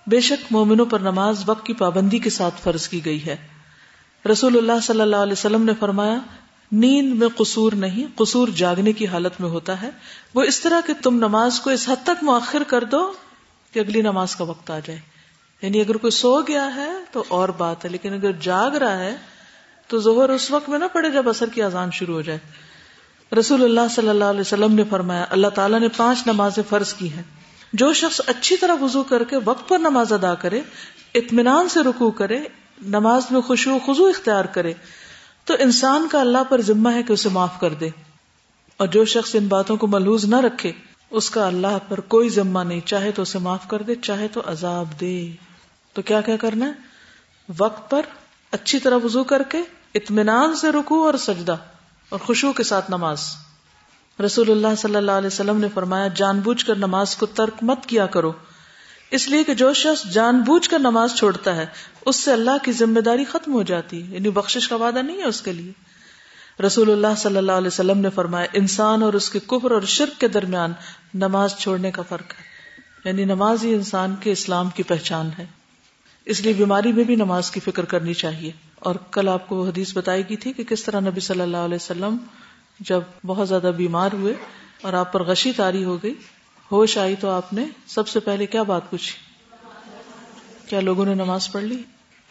[0.06, 3.36] بے شک مومنوں پر نماز وقت کی پابندی کے ساتھ فرض کی گئی ہے۔
[4.32, 6.18] رسول اللہ صلی اللہ علیہ وسلم نے فرمایا،
[6.72, 9.90] نیند میں قصور نہیں، قصور جاگنے کی حالت میں ہوتا ہے۔
[10.34, 13.12] وہ اس طرح کہ تم نماز کو اس حد تک مؤخر کر دو
[13.72, 15.00] کہ اگلی نماز کا وقت آ جائے۔
[15.62, 19.16] یعنی اگر کوئی سو گیا ہے تو اور بات ہے، لیکن اگر جاگ رہا ہے
[19.86, 22.38] تو ظہر اس وقت میں نہ پڑے جب اثر کی اذان شروع ہو جائے۔
[23.38, 27.12] رسول اللہ صلی اللہ علیہ وسلم نے فرمایا، اللہ تعالیٰ نے پانچ نمازیں فرض کی
[27.12, 27.22] ہیں۔
[27.72, 30.60] جو شخص اچھی طرح وضو کر کے وقت پر نماز ادا کرے،
[31.14, 32.40] اطمینان سے رکو کرے،
[32.82, 34.72] نماز میں خوشو خزو اختیار کرے،
[35.44, 37.88] تو انسان کا اللہ پر ذمہ ہے کہ اسے معاف کر دے۔
[38.76, 40.72] اور جو شخص ان باتوں کو ملوز نہ رکھے،
[41.10, 44.42] اس کا اللہ پر کوئی ذمہ نہیں۔ چاہے تو اسے معاف کر دے، چاہے تو
[44.46, 45.30] عذاب دے۔
[45.92, 46.72] تو کیا کیا کرنا ہے؟
[47.58, 48.02] وقت پر
[48.50, 49.58] اچھی طرح وضو کر کے
[49.94, 51.56] اطمینان سے رکو اور سجدہ
[52.08, 53.24] اور خوشبو کے ساتھ نماز۔
[54.24, 57.86] رسول اللہ صلی اللہ علیہ وسلم نے فرمایا، جان بوجھ کر نماز کو ترک مت
[57.86, 58.32] کیا کرو۔
[59.10, 61.66] اس لیے کہ جو شخص جان بوجھ کر نماز چھوڑتا ہے،
[62.06, 65.16] اس سے اللہ کی ذمہ داری ختم ہو جاتی ہے۔ یعنی بخشش کا وعدہ نہیں
[65.16, 65.72] ہے اس کے لیے۔
[66.62, 70.20] رسول اللہ صلی اللہ علیہ وسلم نے فرمایا، انسان اور اس کے کفر اور شرک
[70.20, 70.72] کے درمیان
[71.14, 72.44] نماز چھوڑنے کا فرق ہے۔
[73.04, 75.46] یعنی نماز ہی انسان کے اسلام کی پہچان ہے۔
[76.24, 79.68] اس لیے بیماری میں بھی نماز کی فکر کرنی چاہیے۔ اور کل آپ کو وہ
[79.68, 82.16] حدیث بتائی گئی تھی کہ کس طرح نبی صلی اللہ علیہ وسلم
[82.80, 84.34] جب بہت زیادہ بیمار ہوئے
[84.82, 86.14] اور آپ پر غشی تاری ہو گئی،
[86.72, 89.26] ہوش آئی تو آپ نے سب سے پہلے کیا بات پوچھی؟
[90.68, 91.82] کیا لوگوں نے نماز پڑھ لی؟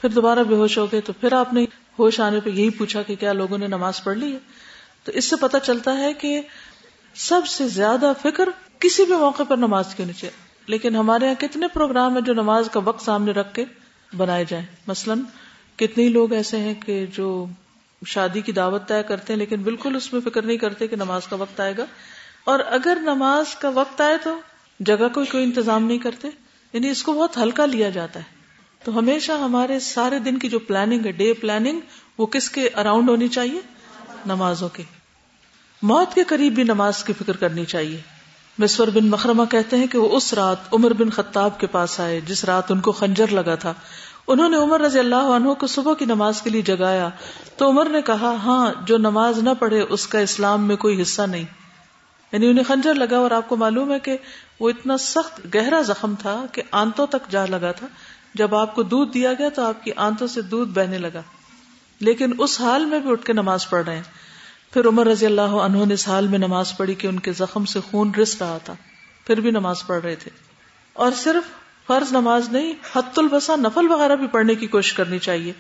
[0.02, 1.66] پھر دوبارہ بے ہوش ہو گئے تو پھر آپ نے
[2.00, 4.38] ہوش آنے پہ یہی پوچھا کہ کیا لوگوں نے نماز پڑھ لی ہے؟
[5.04, 6.42] تو اس سے پتا چلتا ہے کہ
[7.16, 8.50] سب سے زیادہ فکر
[8.80, 10.30] کسی بھی موقع پر نماز کے نیچے۔
[10.68, 13.66] لیکن ہمارے یہاں کتنے پروگرام ہیں جو نماز کا وقت سامنے رکھ کے
[14.18, 15.20] بنائے جائیں۔ مثلاً
[15.76, 17.46] کتنے لوگ ایسے ہیں کہ جو
[18.06, 21.28] شادی کی دعوت طے کرتے ہیں، لیکن بالکل اس میں فکر نہیں کرتے کہ نماز
[21.28, 21.86] کا وقت آئے گا۔
[22.44, 24.40] اور اگر نماز کا وقت آئے تو
[24.80, 26.28] جگہ کو کوئی انتظام نہیں کرتے۔
[26.74, 28.36] یعنی اس کو بہت ہلکا لیا جاتا ہے۔
[28.84, 31.80] تو ہمیشہ ہمارے سارے دن کی جو پلاننگ ہے ڈے پلاننگ
[32.18, 33.60] وہ کس کے اراؤنڈ ہونی چاہیے؟
[34.26, 34.84] نمازوں کے۔
[35.82, 38.02] موت کے قریب بھی نماز کی فکر کرنی چاہیے۔
[38.58, 42.22] مصور بن مخرمہ کہتے ہیں کہ وہ اس رات عمر بن خطاب کے پاس آئے،
[42.26, 43.74] جس رات ان کو خنجر لگا تھا۔
[44.28, 47.10] انہوں نے عمر رضی اللہ عنہ کو صبح کی نماز کے لیے جگایا
[47.58, 51.22] تو عمر نے کہا ہاں جو نماز نہ پڑھے، اس کا اسلام میں کوئی حصہ
[51.22, 51.44] نہیں۔
[52.32, 54.18] یعنی انہیں خنجر لگا اور آپ کو معلوم ہے کہ
[54.60, 57.88] وہ اتنا سخت، گہرا زخم تھا کہ آنتوں تک جا لگا تھا۔
[58.34, 61.22] جب آپ کو دودھ دیا گیا تو آپ کی آنتوں سے دودھ بہنے لگا۔
[62.00, 64.04] لیکن اس حال میں بھی اٹھ کے نماز پڑھ رہے ہیں۔
[64.74, 67.66] پھر عمر رضی اللہ عنہ نے اس حال میں نماز پڑھی کہ ان کے زخم
[67.66, 68.74] سے خون رس رہا تھا۔
[69.28, 70.32] پھر بھی نماز پڑھ رہے تھے۔
[70.94, 75.54] اور صرف فرض نماز نہیں، حت البسا نفل وغیرہ بھی پڑھنے کی کوشش کرنی چاہیے۔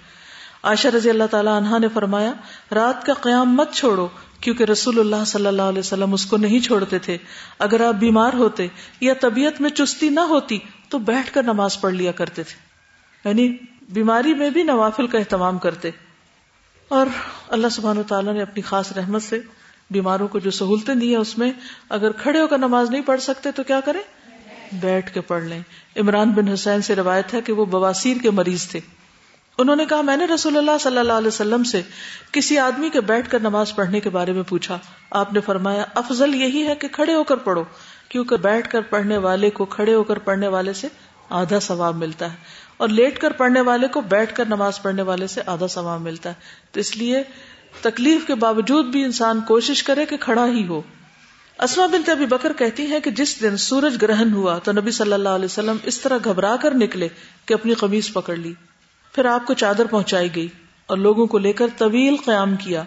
[0.63, 2.33] عائشہ رضی اللہ تعالیٰ عنہ نے فرمایا،
[2.71, 4.07] رات کا قیام مت چھوڑو،
[4.39, 7.17] کیونکہ رسول اللہ صلی اللہ علیہ وسلم اس کو نہیں چھوڑتے تھے۔
[7.59, 8.67] اگر آپ بیمار ہوتے
[9.01, 12.55] یا طبیعت میں چستی نہ ہوتی، تو بیٹھ کر نماز پڑھ لیا کرتے تھے۔
[13.29, 13.57] یعنی
[13.89, 15.89] بیماری میں بھی نوافل کا اہتمام کرتے۔
[16.87, 17.05] اور
[17.47, 19.39] اللہ سبحانہ تعالیٰ نے اپنی خاص رحمت سے
[19.89, 21.51] بیماروں کو جو سہولتیں دی ہیں اس میں،
[21.89, 24.01] اگر کھڑے ہو کر نماز نہیں پڑھ سکتے تو کیا کریں؟
[24.71, 25.59] بیٹھ کے پڑھ لیں۔
[25.95, 28.79] عمران بن حسین سے روایت ہے کہ وہ بواسیر کے مریض تھے۔
[29.57, 31.81] انہوں نے کہا، میں نے رسول اللہ صلی اللہ علیہ وسلم سے
[32.31, 34.77] کسی آدمی کے بیٹھ کر نماز پڑھنے کے بارے میں پوچھا۔
[35.11, 37.63] آپ نے فرمایا، افضل یہی ہے کہ کھڑے ہو کر پڑھو،
[38.09, 40.87] کیونکہ بیٹھ کر پڑھنے والے کو کھڑے ہو کر پڑھنے والے سے
[41.29, 42.37] آدھا ثواب ملتا ہے۔
[42.77, 46.29] اور لیٹ کر پڑھنے والے کو بیٹھ کر نماز پڑھنے والے سے آدھا ثواب ملتا
[46.29, 46.33] ہے۔
[46.71, 47.23] تو اس لیے
[47.81, 50.81] تکلیف کے باوجود بھی انسان کوشش کرے کہ کھڑا ہی ہو۔
[51.59, 55.13] اسما بنت ابی بکر کہتی ہے کہ جس دن سورج گرہن ہوا تو نبی صلی
[55.13, 57.07] اللہ علیہ وسلم اس طرح گھبرا کر نکلے
[57.45, 58.53] کہ اپنی قمیض پکڑ لی۔
[59.13, 60.47] پھر آپ کو چادر پہنچائی گئی
[60.85, 62.83] اور لوگوں کو لے کر طویل قیام کیا۔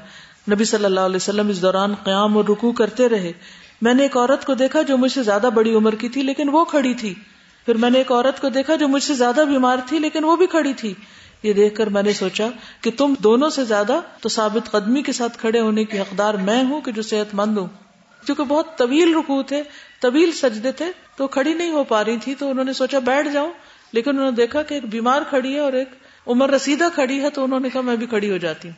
[0.50, 3.32] نبی صلی اللہ علیہ وسلم اس دوران قیام اور رکو کرتے رہے۔
[3.82, 6.48] میں نے ایک عورت کو دیکھا جو مجھ سے زیادہ بڑی عمر کی تھی، لیکن
[6.48, 7.14] وہ کھڑی تھی۔
[7.66, 10.36] پھر میں نے ایک عورت کو دیکھا جو مجھ سے زیادہ بیمار تھی، لیکن وہ
[10.36, 10.94] بھی کھڑی تھی۔
[11.42, 12.46] یہ دیکھ کر میں نے سوچا
[12.80, 16.64] کہ تم دونوں سے زیادہ تو ثابت قدمی کے ساتھ کھڑے ہونے کی حقدار میں
[16.64, 17.87] ہوں کہ جو صحت مند ہوں۔
[18.26, 19.62] کیونکہ بہت طویل رکو تھے،
[20.00, 23.28] طویل سجدے تھے، تو کھڑی نہیں ہو پا رہی تھی، تو انہوں نے سوچا بیٹھ
[23.28, 23.52] جاؤں۔
[23.92, 25.88] لیکن انہوں نے دیکھا کہ ایک بیمار کھڑی ہے اور ایک
[26.26, 28.76] عمر رسیدہ کھڑی ہے، تو انہوں نے کہا میں بھی کھڑی ہو جاتی ہوں۔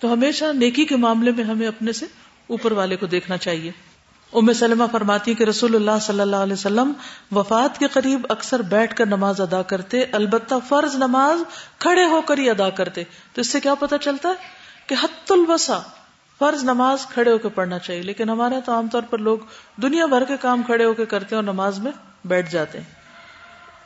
[0.00, 2.06] تو ہمیشہ نیکی کے معاملے میں ہمیں اپنے سے
[2.46, 3.72] اوپر والے کو دیکھنا چاہیے۔
[4.32, 6.92] ام سلمہ فرماتی کہ رسول اللہ صلی اللہ علیہ وسلم
[7.32, 11.42] وفات کے قریب اکثر بیٹھ کر نماز ادا کرتے، البتہ فرض نماز
[11.78, 13.02] کھڑے ہو کر ہی ادا کرتے۔
[13.34, 14.34] تو اس سے کیا پتا چلتا ہے
[14.86, 15.80] کہ حت الوسا
[16.40, 19.38] فرض نماز کھڑے ہو کے پڑھنا چاہیے، لیکن ہمارے تو عام طور پر لوگ
[19.82, 21.92] دنیا بھر کے کام کھڑے ہو کے کرتے ہیں اور نماز میں
[22.24, 23.00] بیٹھ جاتے ہیں۔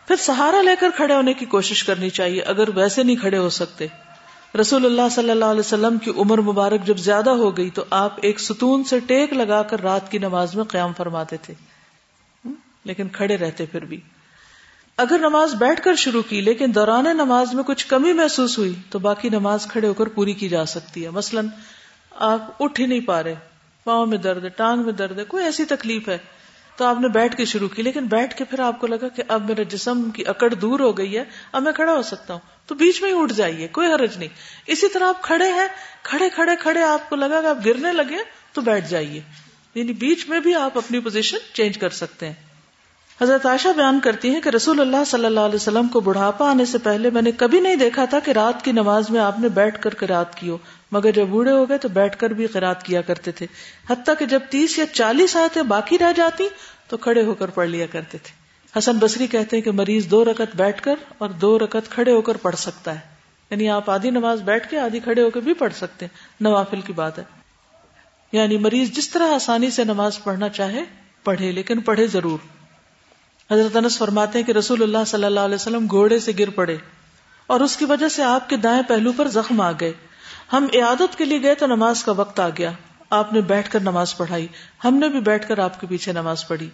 [0.09, 3.49] پھر سہارا لے کر کھڑے ہونے کی کوشش کرنی چاہیے، اگر ویسے نہیں کھڑے ہو
[3.49, 3.87] سکتے۔
[4.61, 8.13] رسول اللہ صلی اللہ علیہ وسلم کی عمر مبارک جب زیادہ ہو گئی تو آپ
[8.23, 11.55] ایک ستون سے ٹیک لگا کر رات کی نماز میں قیام فرماتے تھے۔
[12.85, 14.01] لیکن کھڑے رہتے پھر بھی۔
[14.97, 18.99] اگر نماز بیٹھ کر شروع کی، لیکن دوران نماز میں کچھ کمی محسوس ہوئی، تو
[18.99, 21.47] باقی نماز کھڑے ہو کر پوری کی جا سکتی ہے۔ مثلاً
[22.19, 23.35] آپ اٹھ ہی نہیں پا رہے،
[23.85, 26.19] پاؤں میں درد ہے، ٹانگ میں درد ہے، کوئی ایسی تکلیف ہے۔
[26.77, 29.23] تو آپ نے بیٹھ کے شروع کی، لیکن بیٹھ کے پھر آپ کو لگا کہ
[29.29, 32.41] اب میرے جسم کی اکڑ دور ہو گئی ہے، اب میں کھڑا ہو سکتا ہوں۔
[32.67, 34.29] تو بیچ میں ہی اٹھ جائیے، کوئی حرج نہیں۔
[34.67, 35.67] اسی طرح آپ کھڑے ہیں،
[36.03, 38.17] کھڑے کھڑے کھڑے، آپ کو لگا کہ آپ گرنے لگے
[38.53, 39.21] تو بیٹھ جائیے۔
[39.75, 42.35] یعنی بیچ میں بھی آپ اپنی پوزیشن چینج کر سکتے ہیں۔
[43.21, 46.65] حضرت عائشہ بیان کرتی ہیں کہ رسول اللہ صلی اللہ علیہ وسلم کو بڑھاپا آنے
[46.65, 49.49] سے پہلے میں نے کبھی نہیں دیکھا تھا کہ رات کی نماز میں آپ نے
[49.49, 50.59] بیٹھ کر قرات کی ہو۔
[50.95, 53.47] مگر جب بوڑھے ہو گئے تو بیٹھ کر بھی قرات کیا کرتے تھے۔
[53.91, 56.49] حتیٰ کہ جب تیس یا چالیس آتے باقی رہ جاتی
[56.89, 58.45] تو کھڑے ہو کر پڑھ لیا کرتے تھے۔
[58.79, 62.21] حسن بصری کہتے ہیں کہ مریض دو رکت بیٹھ کر اور دو رکت کھڑے ہو
[62.21, 63.01] کر پڑھ سکتا ہے۔
[63.51, 66.81] یعنی آپ آدھی نماز بیٹھ کے آدھی کھڑے ہو کے بھی پڑھ سکتے ہیں۔ نوافل
[66.81, 67.25] کی بات ہے۔
[68.33, 70.85] یعنی مریض جس طرح آسانی سے نماز پڑھنا چاہے
[71.25, 72.39] پڑھے، لیکن پڑھے ضرور۔
[73.51, 76.77] حضرت انس فرماتے ہیں کہ رسول اللہ صلی اللہ علیہ وسلم گھوڑے سے گر پڑے
[77.47, 79.93] اور اس کی وجہ سے آپ کے دائیں پہلو پر زخم آ گئے۔
[80.53, 82.71] ہم عیادت کے لیے گئے تو نماز کا وقت آ گیا۔
[83.11, 84.47] آپ نے بیٹھ کر نماز پڑھائی۔
[84.85, 86.69] ہم نے بھی بیٹھ کر آپ کے پیچھے نماز پڑھی۔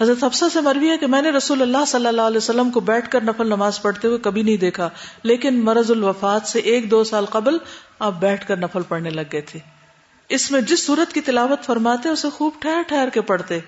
[0.00, 2.80] حضرت حفصہ سے مروی ہے کہ میں نے رسول اللہ صلی اللہ علیہ وسلم کو
[2.80, 4.88] بیٹھ کر نفل نماز پڑھتے ہوئے کبھی نہیں دیکھا،
[5.22, 7.58] لیکن مرض الوفات سے ایک دو سال قبل
[7.98, 9.58] آپ بیٹھ کر نفل پڑھنے لگ گئے تھے۔
[10.28, 13.58] اس میں جس صورت کی تلاوت فرماتے اسے خوب ٹھہر ٹھہر کے پڑھتے۔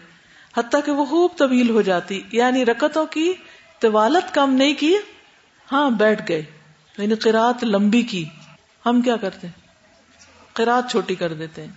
[0.56, 3.32] حتیٰ کہ وہ خوب طویل ہو جاتی۔ یعنی رکتوں کی
[3.80, 4.96] طوالت کم نہیں کی۔
[5.72, 6.42] ہاں بیٹھ گئے۔
[6.98, 8.24] یعنی قرات لمبی کی۔
[8.86, 9.46] ہم کیا کرتے
[10.52, 11.72] قرات چھوٹی کر دیتے ہیں۔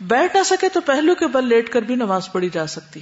[0.00, 3.00] بیٹھ نہ سکے تو پہلو کے بل لیٹ کر بھی نماز پڑھی جا سکتی۔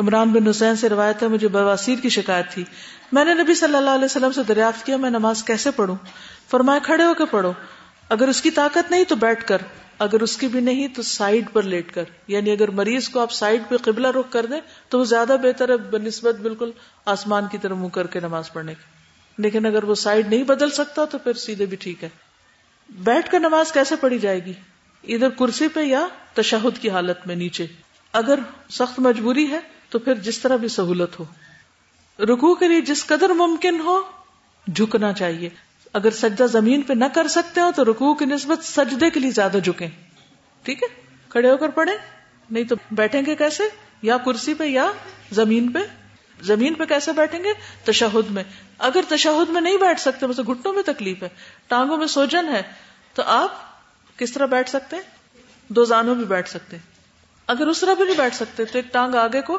[0.00, 2.64] عمران بن حسین سے روایت ہے، مجھے بواسیر کی شکایت تھی۔
[3.12, 5.96] میں نے نبی صلی اللہ علیہ وسلم سے دریافت کیا، میں نماز کیسے پڑھوں؟
[6.50, 7.52] فرمایا، کھڑے ہو کے پڑھو۔
[8.08, 9.58] اگر اس کی طاقت نہیں تو بیٹھ کر،
[9.98, 13.32] اگر اس کی بھی نہیں تو سائڈ پر لیٹ کر۔ یعنی اگر مریض کو آپ
[13.32, 16.70] سائڈ پہ قبلہ رخ کر دیں تو وہ زیادہ بہتر ہے بنسبت بالکل
[17.04, 18.82] آسمان کی طرف منہ کر کے نماز پڑھنے کی۔
[19.38, 22.08] لیکن اگر وہ سائڈ نہیں بدل سکتا تو پھر سیدھے بھی ٹھیک ہے۔
[22.98, 24.52] بیٹھ کر نماز کیسے پڑھی جائے گی؟
[25.04, 27.66] ادھر کرسی پہ یا تشہد کی حالت میں نیچے۔
[28.12, 28.38] اگر
[28.70, 31.24] سخت مجبوری ہے تو پھر جس طرح بھی سہولت ہو۔
[32.18, 34.02] رکو کے لیے جس قدر ممکن ہو،
[34.76, 35.48] جھکنا چاہیے۔
[35.92, 39.30] اگر سجدہ زمین پہ نہ کر سکتے ہو، تو رکوع کی نسبت سجدے کے لیے
[39.30, 39.88] زیادہ جھکیں۔
[40.62, 40.88] ٹھیک ہے؟
[41.28, 41.96] کھڑے ہو کر پڑھیں۔
[42.50, 43.62] نہیں تو بیٹھیں گے کیسے؟
[44.02, 44.92] یا کرسی پہ یا
[45.32, 45.78] زمین پہ۔
[46.42, 47.48] زمین پہ کیسے بیٹھیں گے؟
[47.84, 48.44] تشہد میں۔
[48.78, 51.28] اگر تشہد میں نہیں بیٹھ سکتے، مجھے گھٹنوں میں تکلیف ہے،
[51.68, 52.62] ٹانگوں میں سوجن ہے،
[53.14, 53.52] تو آپ
[54.18, 55.02] کس طرح بیٹھ سکتے ہیں؟
[55.68, 56.76] دو زانوں بھی بیٹھ سکتے
[57.46, 59.58] اگر اس طرح بھی نہیں بیٹھ سکتے، تو ایک ٹانگ آگے کو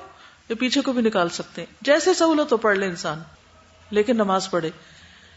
[0.49, 3.19] یا پیچھے کو بھی نکال سکتے ہیں۔ جیسے سہولت ہو، پڑھ لے انسان۔
[3.89, 4.69] لیکن نماز پڑھے۔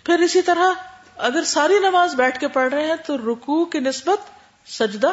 [0.05, 0.73] پھر اسی طرح
[1.17, 4.21] اگر ساری نماز بیٹھ کے پڑھ رہے ہیں، تو رکو کی نسبت
[4.71, 5.13] سجدہ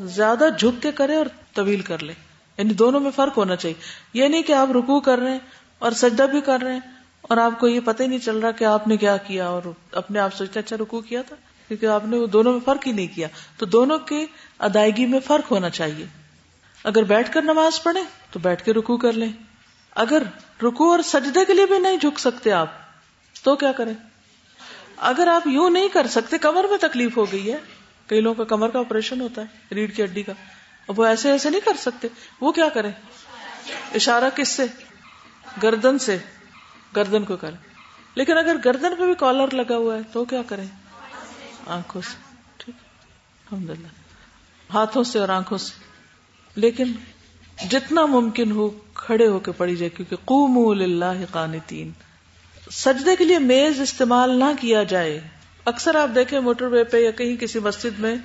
[0.00, 2.12] زیادہ جھک کے کرے اور طویل کر لے۔
[2.58, 3.80] یعنی دونوں میں فرق ہونا چاہیے۔
[4.12, 5.38] یہ نہیں کہ آپ رکو کر رہے ہیں
[5.78, 6.80] اور سجدہ بھی کر رہے ہیں
[7.22, 9.62] اور آپ کو یہ پتہ ہی نہیں چل رہا کہ آپ نے کیا کیا اور
[9.92, 11.36] اپنے آپ سوچتے اچھا رکو کیا تھا؟
[11.68, 14.26] کیونکہ آپ نے وہ دونوں میں فرق ہی نہیں کیا۔ تو دونوں کی
[14.58, 16.06] ادائیگی میں فرق ہونا چاہیے۔
[16.84, 19.32] اگر بیٹھ کر نماز پڑھے تو بیٹھ کے رکو کر لیں۔
[19.96, 20.22] اگر
[20.62, 22.68] رکو اور سجدے کے لیے بھی نہیں جھک سکتے آپ،
[23.42, 23.92] تو کیا کریں؟
[24.96, 27.58] اگر آپ یوں نہیں کر سکتے، کمر میں تکلیف ہو گئی ہے۔
[28.06, 30.32] کئی لوگوں کا کمر کا آپریشن ہوتا ہے، ریڑھ کی ہڈی کا۔
[30.88, 32.08] اب وہ ایسے ایسے نہیں کر سکتے۔
[32.40, 32.92] وہ کیا کریں
[33.94, 34.64] اشارہ کس سے؟
[35.62, 36.18] گردن سے۔
[36.96, 37.56] گردن کو کریں
[38.14, 40.66] لیکن اگر گردن پہ بھی کالر لگا ہوا ہے تو کیا کریں؟
[41.66, 42.74] آنکھوں سے۔ ٹھیک۔
[43.50, 43.88] الحمد للہ
[44.72, 45.72] ہاتھوں سے اور آنکھوں سے۔
[46.54, 46.92] لیکن
[47.70, 51.92] جتنا ممکن ہو کھڑے ہو کے پڑی جائے، کیونکہ قوم اللہ قانتین۔
[52.70, 55.20] سجدے کے لیے میز استعمال نہ کیا جائے۔
[55.64, 58.16] اکثر آپ دیکھیں موٹر وے پہ یا کہیں کسی مسجد میں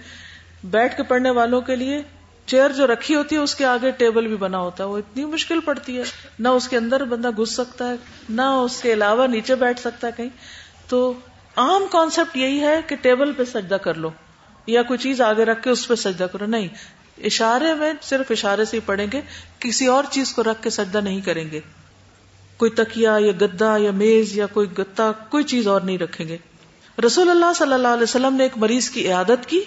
[0.63, 2.01] بیٹھ کے پڑھنے والوں کے لیے
[2.45, 5.25] چیئر جو رکھی ہوتی ہے، اس کے آگے ٹیبل بھی بنا ہوتا ہے۔ وہ اتنی
[5.25, 6.03] مشکل پڑتی ہے۔
[6.39, 7.95] نہ اس کے اندر بندہ گھس سکتا ہے،
[8.29, 10.29] نہ اس کے علاوہ نیچے بیٹھ سکتا ہے کہیں۔
[10.87, 11.13] تو
[11.55, 14.09] عام کانسیپٹ یہی ہے کہ ٹیبل پہ سجدہ کر لو،
[14.67, 16.67] یا کوئی چیز آگے رکھ کے اس پہ سجدہ کرو۔ نہیں،
[17.23, 19.21] اشارے میں صرف اشارے سے ہی پڑھیں گے،
[19.59, 21.59] کسی اور چیز کو رکھ کے سجدہ نہیں کریں گے۔
[22.57, 26.37] کوئی تکیا یا گدا یا میز یا کوئی گتا، کوئی چیز اور نہیں رکھیں گے۔
[27.05, 29.61] رسول اللہ صلی اللہ علیہ وسلم نے ایک مریض کی عیادت کی۔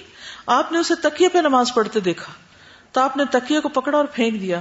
[0.47, 2.33] آپ نے اسے تکیے پہ نماز پڑھتے دیکھا۔
[2.93, 4.61] تو آپ نے تکیے کو پکڑا اور پھینک دیا۔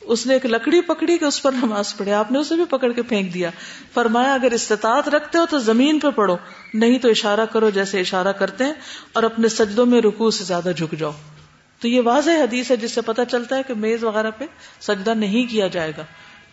[0.00, 2.92] اس نے ایک لکڑی پکڑی کہ اس پر نماز پڑھے۔ آپ نے اسے بھی پکڑ
[2.92, 3.50] کے پھینک دیا۔
[3.94, 6.36] فرمایا، اگر استطاعت رکھتے ہو تو زمین پہ پڑھو۔
[6.74, 8.72] نہیں تو اشارہ کرو جیسے اشارہ کرتے ہیں
[9.12, 11.12] اور اپنے سجدوں میں رکو سے زیادہ جھک جاؤ۔
[11.80, 14.44] تو یہ واضح حدیث ہے جس سے پتا چلتا ہے کہ میز وغیرہ پہ
[14.80, 16.02] سجدہ نہیں کیا جائے گا۔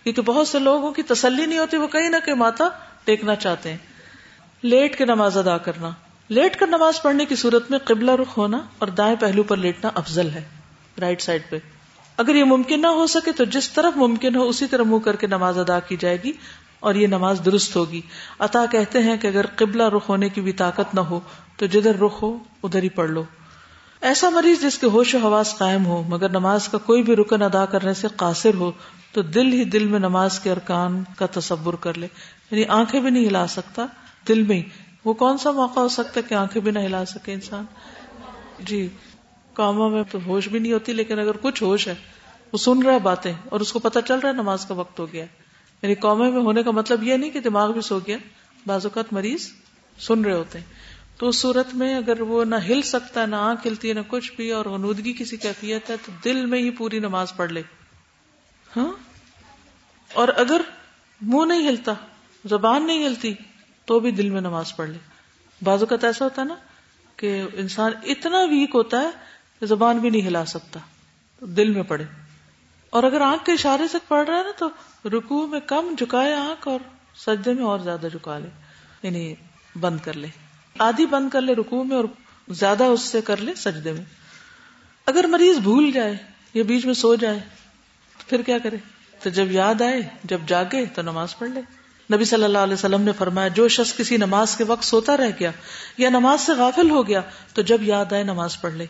[0.04, 2.70] کیونکہ بہت سے لوگوں کی تسلی نہیں ہوتی، وہ کہیں نہ کہیں ماتا
[3.04, 3.78] ٹیکنا چاہتے ہیں۔
[4.62, 5.90] لیٹ کے نماز ادا کرنا۔
[6.30, 9.90] لیٹ کر نماز پڑھنے کی صورت میں قبلہ رخ ہونا اور دائیں پہلو پر لیٹنا
[9.96, 10.57] افضل ہے۔
[11.00, 11.58] رائٹ سائڈ پہ۔
[12.18, 15.16] اگر یہ ممکن نہ ہو سکے تو جس طرف ممکن ہو اسی طرح منہ کر
[15.16, 16.32] کے نماز ادا کی جائے گی
[16.80, 18.02] اور یہ نماز درست ہوگی۔
[18.40, 21.20] عطا کہتے ہیں کہ اگر قبلہ رخ ہونے کی بھی طاقت نہ ہو
[21.58, 23.24] تو جدھر رخ ہو ادھر ہی پڑھ لو۔
[24.02, 27.42] ایسا مریض جس کے ہوش و حواس قائم ہو مگر نماز کا کوئی بھی رکن
[27.42, 28.72] ادا کرنے سے قاصر ہو
[29.12, 32.08] تو دل ہی دل میں نماز کے ارکان کا تصور کر لے۔
[32.52, 33.86] یعنی آنکھیں بھی نہیں ہلا سکتا۔
[34.28, 34.64] دل میں ہی۔
[35.06, 37.66] وہ کون سا موقع ہو سکتا ہے کہ آنکھیں بھی نہ ہلا سکے انسان؟
[38.60, 38.88] جی۔
[39.58, 41.96] کاموں میں تو ہوش بھی نہیں ہوتی، لیکن اگر کچھ ہوش ہے،
[42.54, 45.00] وہ سن رہا ہے باتیں اور اس کو پتا چل رہا ہے نماز کا وقت
[45.00, 45.26] ہو گیا
[45.84, 48.18] یعنی قومے میں ہونے کا مطلب یہ نہیں کہ دماغ بھی سو گیا،
[48.66, 49.48] بعض اوقات مریض
[50.00, 50.66] سن رہے ہوتے ہیں۔
[51.18, 54.00] تو اس صورت میں اگر وہ نہ ہل سکتا ہے نہ آنکھ ہلتی ہے نہ
[54.08, 57.62] کچھ بھی، اور غنودگی کسی کیفیت ہے، تو دل میں ہی پوری نماز پڑھ لے۔
[58.78, 58.92] ہاں؟
[60.14, 60.62] اور اگر
[61.22, 61.94] منہ نہیں ہلتا،
[62.46, 63.34] زبان نہیں ہلتی،
[63.86, 65.00] تو بھی دل میں نماز پڑھ لے۔
[65.64, 66.56] بازو کا ایسا ہوتا ہے نا
[67.16, 69.10] کہ انسان اتنا ویک ہوتا ہے
[69.62, 70.80] زبان بھی نہیں ہلا سکتا
[71.40, 72.04] دل میں پڑے۔
[72.90, 74.70] اور اگر آنکھ کے اشارے سے پڑھ رہا ہے نا، تو
[75.10, 76.80] رکو میں کم جھکائے آنکھ اور
[77.16, 78.50] سجدے میں اور زیادہ جھکا لے۔
[79.04, 79.36] یعنی
[79.80, 80.28] بند کر لے۔
[80.80, 82.06] آدھی بند کر لے رکو میں اور
[82.50, 84.04] زیادہ اس سے کر لے سجدے میں۔
[85.06, 86.18] اگر مریض بھول جائے،
[86.54, 87.40] یا بیچ میں سو جائے
[88.18, 88.78] تو پھر کیا کرے؟
[89.24, 91.62] تو جب یاد آئے، جب جاگے، تو نماز پڑھ لے۔
[92.16, 95.30] نبی صلی اللہ علیہ وسلم نے فرمایا، جو شخص کسی نماز کے وقت سوتا رہ
[95.40, 95.52] گیا
[95.98, 97.22] یا نماز سے غافل ہو گیا،
[97.54, 98.86] تو جب یاد آئے، نماز پڑھ لے۔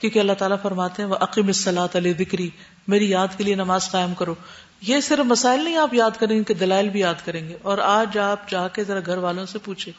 [0.00, 2.50] کیونکہ اللہ تعالیٰ فرماتے ہیں وہ عقیم الصلاۃ علیہ بکری
[2.88, 4.34] میری یاد کے لیے نماز قائم کرو۔
[4.80, 7.78] یہ صرف مسائل نہیں آپ یاد کریں گے کہ دلائل بھی یاد کریں گے۔ اور
[7.78, 9.92] آج آپ جا کے ذرا گھر والوں سے پوچھیں،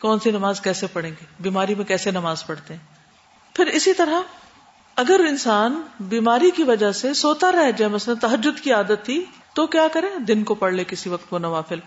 [0.00, 2.80] کون سی نماز کیسے پڑھیں گے؟ بیماری میں کیسے نماز پڑھتے ہیں؟
[3.54, 4.20] پھر اسی طرح،
[4.96, 9.66] اگر انسان بیماری کی وجہ سے سوتا رہ جائے مثلا تحجد کی عادت تھی، تو
[9.66, 11.78] کیا کرے دن کو پڑھ لے کسی وقت وہ نوافل۔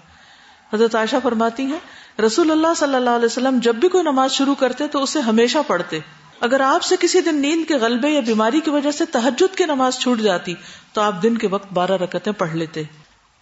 [0.73, 1.79] حضرت عائشہ فرماتی ہیں،
[2.21, 5.57] رسول اللہ صلی اللہ علیہ وسلم جب بھی کوئی نماز شروع کرتے تو اسے ہمیشہ
[5.67, 5.99] پڑھتے۔
[6.39, 9.65] اگر آپ سے کسی دن نیند کے غلبے یا بیماری کی وجہ سے تحجد کی
[9.65, 10.53] نماز چھوٹ جاتی
[10.93, 12.83] تو آپ دن کے وقت بارہ رکتیں پڑھ لیتے۔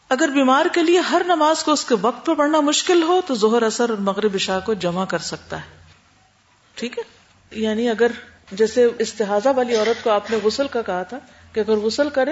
[0.09, 3.35] اگر بیمار کے لیے ہر نماز کو اس کے وقت پہ پڑھنا مشکل ہو تو
[3.35, 5.65] ظہر اثر اور مغرب عشاء کو جمع کر سکتا ہے۔
[6.75, 7.03] ٹھیک ہے؟
[7.51, 8.11] یعنی اگر
[8.51, 11.19] جیسے استحاظہ والی عورت کو آپ نے غسل کا کہا تھا
[11.53, 12.31] کہ اگر غسل کرے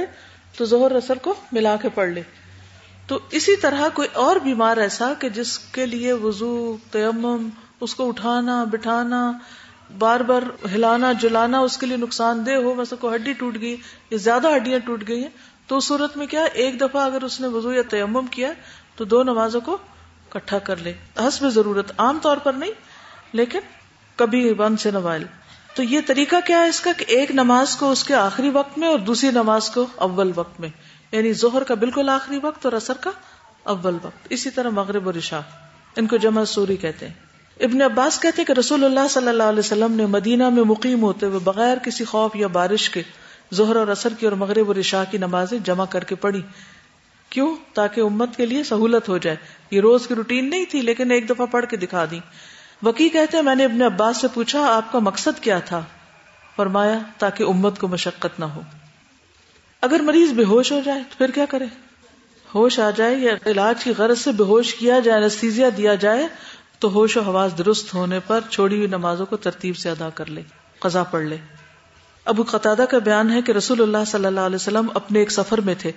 [0.58, 2.22] تو ظہر اثر کو ملا کے پڑھ لے۔
[3.08, 7.50] تو اسی طرح کوئی اور بیمار ایسا کہ جس کے لیے وضو، تیمم،
[7.82, 9.32] اس کو اٹھانا، بٹھانا
[9.98, 10.42] بار بار
[10.76, 13.78] ہلانا، جلانا اس کے لیے نقصان دہ ہو، مثلا کوئی ہڈی ٹوٹ گئی،
[14.10, 15.30] یا زیادہ ہڈیاں ٹوٹ گئی ہیں،
[15.68, 18.54] تو اس صورت میں کیا ایک دفعہ اگر اس نے وضو یا تیمم کیا
[18.96, 19.78] تو دو نمازوں کو
[20.30, 22.72] کٹھا کر لے۔ حسب ضرورت، عام طور پر نہیں،
[23.34, 23.60] لیکن
[24.16, 25.24] کبھی بند سے نوائل۔
[25.76, 28.78] تو یہ طریقہ کیا ہے اس کا کہ ایک نماز کو اس کے آخری وقت
[28.78, 30.70] میں اور دوسری نماز کو اول وقت میں۔
[31.12, 33.12] یعنی ظہر کا بالکل آخری وقت اور اثر کا
[33.64, 35.40] اول وقت۔ اسی طرح مغرب اور عشاء،
[35.96, 37.25] ان کو جمع سوری کہتے ہیں۔
[37.60, 41.26] ابن عباس کہتے کہ رسول اللہ صلی اللہ علیہ وسلم نے مدینہ میں مقیم ہوتے
[41.26, 43.02] ہوئے بغیر کسی خوف یا بارش کے
[43.52, 46.42] زہر اور اثر کی اور مغرب اور عشاء کی نمازیں جمع کر کے پڑھی۔
[47.30, 49.38] کیوں؟ تاکہ امت کے لیے سہولت ہو جائے۔
[49.72, 52.20] یہ روز کی روٹین نہیں تھی، لیکن ایک دفعہ پڑھ کے دکھا دی
[52.84, 55.82] وکی کہتے ہیں، میں نے اپنے عباس سے پوچھا، آپ کا مقصد کیا تھا؟
[56.56, 58.62] فرمایا، تاکہ امت کو مشقت نہ ہو۔
[59.82, 61.66] اگر مریض بے ہوش ہو جائے تو پھر کیا کرے؟
[62.56, 66.28] ہوش آ جائے یا علاج کی غرض سے بے ہوش کیا جائے نستیزیا دیا جائے
[66.80, 70.26] تو ہوش و حواس درست ہونے پر چھوڑی ہوئی نمازوں کو ترتیب سے ادا کر
[70.26, 70.42] لے،
[70.80, 71.38] قضا پڑھ لے۔
[72.26, 75.62] ابو قطع کا بیان ہے کہ رسول اللہ صلی اللہ علیہ وسلم اپنے ایک سفر
[75.62, 75.92] میں تھے۔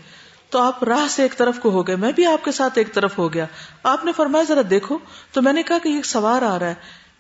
[0.50, 2.94] تو آپ راہ سے ایک طرف کو ہو گئے، میں بھی آپ کے ساتھ ایک
[2.94, 3.46] طرف ہو گیا۔
[3.82, 4.98] آپ نے فرمایا، ذرا دیکھو۔
[5.32, 6.74] تو میں نے کہا کہ یہ سوار آ رہا ہے،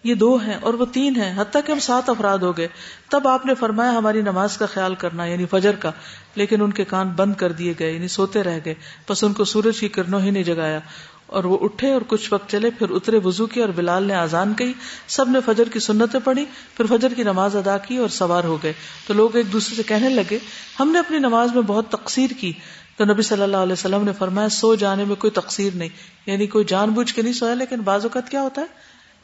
[0.04, 2.68] یہ دو ہیں اور وہ تین ہیں۔ حتیٰ کہ ہم سات افراد ہو گئے۔
[3.10, 5.90] تب آپ نے فرمایا، ہماری نماز کا خیال کرنا یعنی فجر کا۔
[6.34, 8.74] لیکن ان کے کان بند کر دیے گئے یعنی سوتے رہ گئے۔
[9.10, 10.80] بس ان کو سورج کی کرنوں ہی نہیں جگایا۔
[11.28, 14.54] اور وہ اٹھے اور کچھ وقت چلے، پھر اترے وضو کی اور بلال نے آزان
[14.54, 14.72] کی
[15.08, 16.44] سب نے فجر کی سنتیں پڑھی،
[16.76, 18.72] پھر فجر کی نماز ادا کی اور سوار ہو گئے۔
[19.06, 20.38] تو لوگ ایک دوسرے سے کہنے لگے،
[20.80, 22.52] ہم نے اپنی نماز میں بہت تقسیر کی۔
[22.96, 25.88] تو نبی صلی اللہ علیہ وسلم نے فرمایا، سو جانے میں کوئی تقسیر نہیں۔
[26.26, 28.66] یعنی کوئی جان بوجھ کے نہیں سویا، لیکن بعض اوقات کیا ہوتا ہے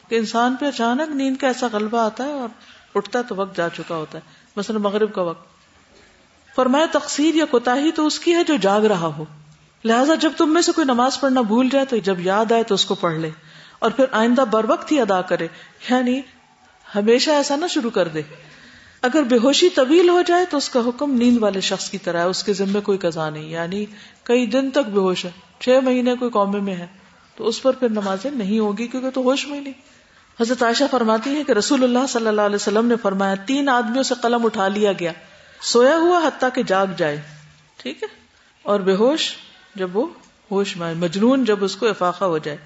[0.08, 2.48] کہ انسان پہ اچانک نیند کا ایسا غلبہ آتا ہے اور
[2.94, 4.22] اٹھتا تو وقت جا چکا ہوتا ہے،
[4.56, 5.46] مثلا مغرب کا وقت۔
[6.56, 9.24] فرمایا تقسیر یا کوتا ہی تو اس کی ہے جو جاگ رہا ہو۔
[9.84, 12.74] لہٰذا جب تم میں سے کوئی نماز پڑھنا بھول جائے تو جب یاد آئے تو
[12.74, 13.30] اس کو پڑھ لے
[13.78, 15.46] اور پھر آئندہ بر وقت ہی ادا کرے۔
[15.90, 16.20] یعنی
[16.94, 18.22] ہمیشہ ایسا نہ شروع کر دے۔
[19.02, 22.18] اگر بے ہوشی طویل ہو جائے تو اس کا حکم نیند والے شخص کی طرح
[22.18, 23.84] ہے۔ اس کے ذمے کوئی قزا نہیں۔ یعنی
[24.22, 26.86] کئی دن تک بے ہوش ہے۔ چھ مہینے کوئی قومے میں ہے۔
[27.36, 29.74] تو اس پر پھر نمازیں نہیں ہوگی کیونکہ تو ہوش میں نہیں۔
[30.40, 34.02] حضرت عائشہ فرماتی ہے کہ رسول اللہ صلی اللہ علیہ وسلم نے فرمایا، تین آدمیوں
[34.02, 35.12] سے قلم اٹھا لیا گیا۔
[35.60, 37.20] سویا ہوا حتیٰ کہ جاگ جائے۔
[37.76, 38.08] ٹھیک ہے؟
[38.62, 39.34] اور بے ہوش
[39.74, 40.06] جب وہ
[40.50, 42.58] ہوش میں مجنون جب اس کو افاقہ ہو جائے۔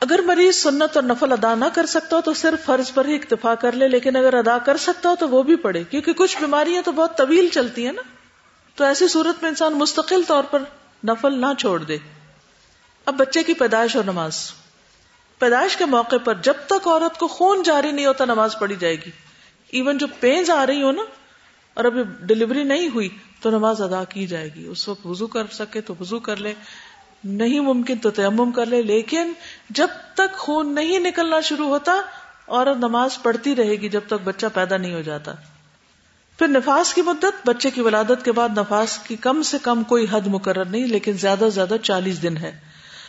[0.00, 3.14] اگر مریض سنت اور نفل ادا نہ کر سکتا ہو تو صرف فرض پر ہی
[3.14, 6.38] اکتفا کر لے، لیکن اگر ادا کر سکتا ہو تو وہ بھی پڑھے۔ کیونکہ کچھ
[6.40, 8.02] بیماریاں تو بہت طویل چلتی ہیں نا۔
[8.74, 10.62] تو ایسی صورت میں انسان مستقل طور پر
[11.08, 11.96] نفل نہ چھوڑ دے۔
[13.06, 14.52] اب بچے کی پیدائش اور نماز۔
[15.38, 18.94] پیدائش کے موقع پر جب تک عورت کو خون جاری نہیں ہوتا، نماز پڑھی جائے
[18.94, 19.10] گی۔
[19.68, 21.02] ایون جو پینز آ رہی ہو نا
[21.74, 23.08] اور ابھی ڈلیوری نہیں ہوئی
[23.40, 26.54] تو نماز ادا کی جائے گی۔ اس وقت وضو کر سکے تو وضو کر لے۔
[27.24, 29.32] نہیں ممکن تو تیمم کر لے، لیکن
[29.70, 31.92] جب تک خون نہیں نکلنا شروع ہوتا،
[32.48, 35.32] عورت نماز پڑھتی رہے گی جب تک بچہ پیدا نہیں ہو جاتا۔
[36.38, 40.06] پھر نفاس کی مدت، بچے کی ولادت کے بعد نفاس کی کم سے کم کوئی
[40.10, 42.60] حد مقرر نہیں، لیکن زیادہ سے زیادہ چالیس دن ہے۔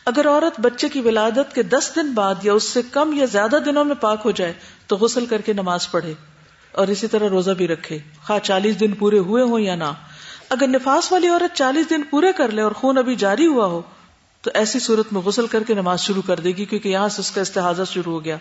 [0.06, 3.58] اگر عورت بچے کی ولادت کے دس دن بعد یا اس سے کم یا زیادہ
[3.66, 4.54] دنوں میں پاک ہو جائے،
[4.88, 6.14] تو غسل کر کے نماز پڑھے۔
[6.74, 9.92] اور اسی طرح روزہ بھی رکھے۔ خواہ چالیس دن پورے ہوئے ہوں یا نہ۔
[10.50, 13.82] اگر نفاس والی عورت چالیس دن پورے کر لے اور خون ابھی جاری ہوا ہو،
[14.42, 17.20] تو ایسی صورت میں غسل کر کے نماز شروع کر دے گی، کیونکہ یہاں سے
[17.20, 18.38] اس کا استحاظہ شروع ہو گیا۔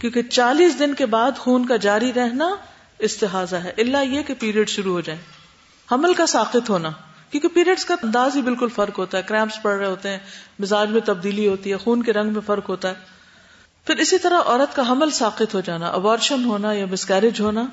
[0.00, 2.56] کیونکہ چالیس دن کے بعد خون کا جاری رہنا
[2.98, 5.18] استحاظہ ہے۔ اللہ یہ کہ پیریڈ شروع ہو جائے۔
[5.92, 6.90] حمل کا ساقت ہونا۔
[7.30, 10.18] کیونکہ پیریڈس کا انداز ہی بالکل فرق ہوتا ہے۔ کریمپس پڑ رہے ہوتے ہیں،
[10.58, 12.94] مزاج میں تبدیلی ہوتی ہے، خون کے رنگ میں فرق ہوتا ہے۔
[13.86, 17.66] پھر اسی طرح عورت کا حمل ساقت ہو جانا ابارشن ہونا یا مسکیرج ہونا۔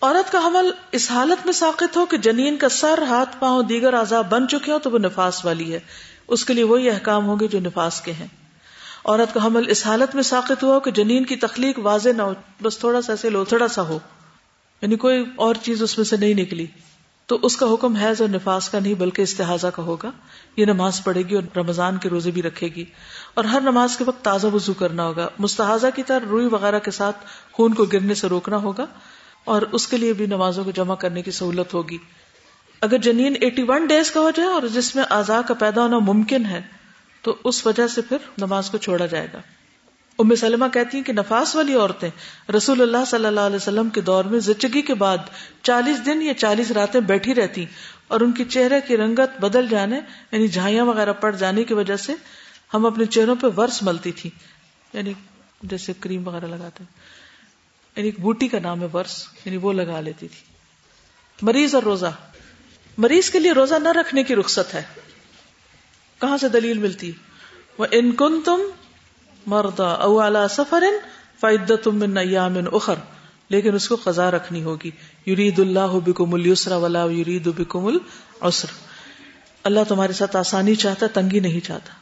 [0.00, 3.94] عورت کا حمل اس حالت میں ساقت ہو کہ جنین کا سر، ہاتھ، پاؤں، دیگر
[3.94, 5.80] آزاد بن چکے ہو تو وہ نفاس والی ہے۔
[6.28, 8.26] اس کے لیے وہی احکام ہوں گے جو نفاس کے ہیں۔
[9.04, 12.22] عورت کا حمل اس حالت میں ساقت ہوا ہو کہ جنین کی تخلیق واضح نہ
[12.22, 13.98] ہو، بس تھوڑا سا ایسے لوتھڑا سا ہو۔
[14.82, 16.66] یعنی کوئی اور چیز اس میں سے نہیں نکلی۔
[17.26, 20.10] تو اس کا حکم حیض اور نفاس کا نہیں بلکہ استحاظہ کا ہوگا۔
[20.56, 22.84] یہ نماز پڑھے گی اور رمضان کے روزے بھی رکھے گی۔
[23.34, 26.90] اور ہر نماز کے وقت تازہ وضو کرنا ہوگا۔ مستحضہ کی طرح روئی وغیرہ کے
[26.90, 27.16] ساتھ
[27.52, 28.86] خون کو گرنے سے روکنا ہوگا
[29.44, 31.98] اور اس کے لیے بھی نمازوں کو جمع کرنے کی سہولت ہوگی۔
[32.80, 35.98] اگر جنین ایٹی ون ڈیز کا ہو جائے اور جس میں آزا کا پیدا ہونا
[35.98, 36.62] ممکن ہے
[37.22, 39.38] تو اس وجہ سے پھر نماز کو چھوڑا جائے گا۔
[40.18, 42.10] ام سلمہ کہتی ہیں کہ نفاس والی عورتیں
[42.56, 45.18] رسول اللہ صلی اللہ علیہ وسلم کے دور میں زچگی کے بعد
[45.62, 47.66] چالیس دن یا چالیس راتیں بیٹھی رہتی
[48.08, 50.00] اور ان کی چہرے کی رنگت بدل جانے
[50.32, 52.12] یعنی جھائیاں وغیرہ پڑ جانے کی وجہ سے
[52.74, 54.30] ہم اپنے چہروں پہ ورس ملتی تھی
[54.92, 55.12] یعنی
[55.62, 56.84] جیسے کریم وغیرہ لگاتے
[57.96, 60.40] یعنی ایک بوٹی کا نام ہے ورس یعنی وہ لگا لیتی تھی۔
[61.42, 62.10] مریض اور روزہ۔
[62.98, 64.82] مریض کے لیے روزہ نہ رکھنے کی رخصت ہے۔
[66.20, 67.12] کہاں سے دلیل ملتی؟
[67.78, 68.60] وہ ان کن تم
[69.46, 70.84] مردا او اعلی سفر
[71.40, 72.94] فائدہ تم ایام اخر
[73.48, 74.90] لیکن اس کو قضا رکھنی ہوگی.
[75.26, 78.68] یرید اللہ بکم السرا ولا یرید بکم العسر.
[79.64, 81.92] اللہ تمہارے ساتھ آسانی چاہتا تنگی نہیں چاہتا.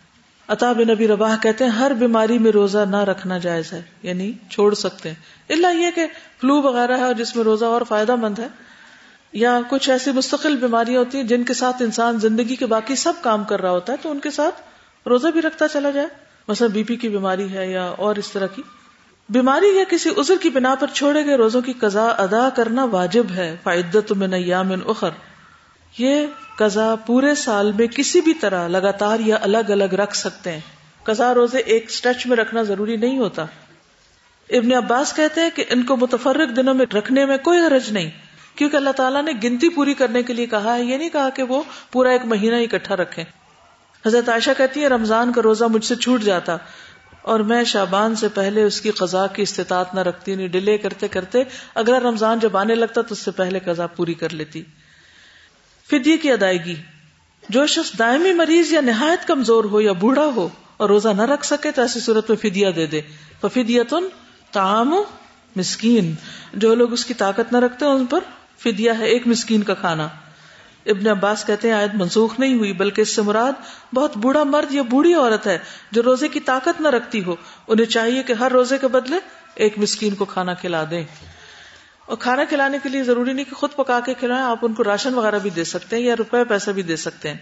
[0.48, 4.32] عطا بن نبی رباح کہتے ہیں، ہر بیماری میں روزہ نہ رکھنا جائز ہے یعنی
[4.50, 5.16] چھوڑ سکتے ہیں.
[5.48, 6.06] اللہ یہ کہ
[6.40, 8.48] فلو وغیرہ ہے اور جس میں روزہ اور فائدہ مند ہے.
[9.32, 13.12] یا کچھ ایسی مستقل بیماریاں ہوتی ہیں جن کے ساتھ انسان زندگی کے باقی سب
[13.22, 16.06] کام کر رہا ہوتا ہے، تو ان کے ساتھ روزہ بھی رکھتا چلا جائے.
[16.48, 18.62] مثلا بی پی کی بیماری ہے یا اور اس طرح کی۔
[19.28, 23.30] بیماری یا کسی عذر کی بنا پر چھوڑے گئے روزوں کی قضا ادا کرنا واجب
[23.30, 25.10] ہے فائدت میں نیام اخر۔
[25.98, 26.26] یہ
[26.56, 30.60] قضا پورے سال میں کسی بھی طرح لگاتار یا الگ الگ رکھ سکتے ہیں۔
[31.02, 33.44] قضا روزے ایک سٹریچ میں رکھنا ضروری نہیں ہوتا۔
[34.50, 38.10] ابن عباس کہتے ہیں کہ ان کو متفرق دنوں میں رکھنے میں کوئی حرج نہیں،
[38.54, 41.42] کیونکہ اللہ تعالیٰ نے گنتی پوری کرنے کے لیے کہا ہے، یہ نہیں کہا کہ
[41.42, 43.24] وہ پورا ایک مہینہ اکٹھا رکھے
[44.06, 46.56] حضرت عائشہ کہتی ہے رمضان کا روزہ مجھ سے چھوٹ جاتا،
[47.22, 51.08] اور میں شابان سے پہلے اس کی قزا کی استطاعت نہ رکھتی نہیں ڈیلے کرتے
[51.08, 51.42] کرتے
[51.74, 54.62] اگلا رمضان جب آنے لگتا تو اس سے پہلے قزا پوری کر لیتی۔
[55.90, 56.74] فدیے کی ادائیگی۔
[57.48, 61.46] جو شخص دائمی مریض یا نہایت کمزور ہو یا بوڑھا ہو اور روزہ نہ رکھ
[61.46, 63.00] سکے تو ایسی صورت میں فدیا دے دے۔
[63.40, 64.08] تو فدیتن
[64.50, 64.94] تام
[65.56, 66.14] مسکین۔
[66.52, 68.20] جو لوگ اس کی طاقت نہ رکھتے ان پر
[68.58, 70.08] فدیا ہے ایک مسکین کا کھانا۔
[70.86, 73.52] ابن عباس کہتے ہیں، آیت منسوخ نہیں ہوئی، بلکہ اس سے مراد
[73.94, 75.58] بہت بوڑھا مرد یا بوڑھی عورت ہے،
[75.90, 77.36] جو روزے کی طاقت نہ رکھتی ہو،
[77.68, 79.16] انہیں چاہیے کہ ہر روزے کے بدلے
[79.54, 81.04] ایک مسکین کو کھانا کھلا دیں۔
[82.06, 84.84] اور کھانا کھلانے کے لیے ضروری نہیں کہ خود پکا کے کھلائیں، آپ ان کو
[84.84, 87.36] راشن وغیرہ بھی دے سکتے ہیں یا روپے پیسہ بھی دے سکتے ہیں۔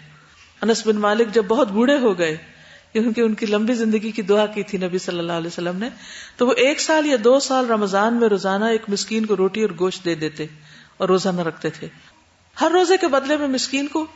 [0.63, 2.37] انس بن مالک جب بہت بوڑھے ہو گئے،
[2.93, 5.89] کیونکہ ان کی لمبی زندگی کی دعا کی تھی نبی صلی اللہ علیہ وسلم نے،
[6.37, 9.71] تو وہ ایک سال یا دو سال رمضان میں روزانہ ایک مسکین کو روٹی اور
[9.79, 10.47] گوشت دے دیتے
[10.97, 11.89] اور روزہ نہ رکھتے تھے۔
[12.61, 14.07] ہر روزے کے بدلے میں مسکین کو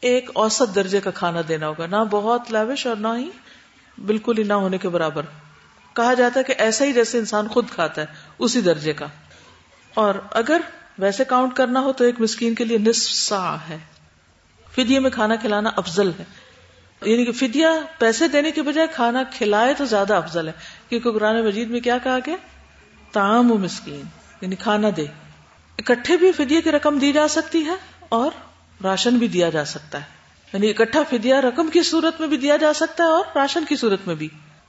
[0.00, 3.30] ایک اوسط درجے کا کھانا دینا ہوگا، نہ بہت لاوش اور نہ ہی
[4.06, 5.22] بالکل ہی نہ ہونے کے برابر۔
[5.92, 8.06] کہا جاتا ہے کہ ایسا ہی جیسے انسان خود کھاتا ہے،
[8.38, 9.06] اسی درجے کا۔
[9.94, 10.60] اور اگر
[10.98, 13.78] ویسے کاؤنٹ کرنا ہو تو ایک مسکین کے لیے نصف سا ہے۔
[14.76, 16.24] فدیے میں کھانا کھلانا افضل ہے۔
[17.02, 20.52] یعنی کہ فدیا پیسے دینے کے بجائے کھانا کھلائے تو زیادہ افضل ہے۔
[20.88, 22.36] کیونکہ قرآن مجید میں کیا کہا گیا؟
[23.12, 24.02] تام و مسکین
[24.40, 25.06] یعنی کھانا دے۔
[25.80, 27.74] اکٹھے بھی فدیے کی رقم دی جا سکتی ہے
[28.08, 28.30] اور
[28.84, 30.04] راشن بھی دیا جا سکتا ہے۔
[30.52, 33.76] یعنی اکٹھا فدیا رقم کی صورت میں بھی دیا جا سکتا ہے اور راشن کی
[33.76, 34.28] صورت میں بھی۔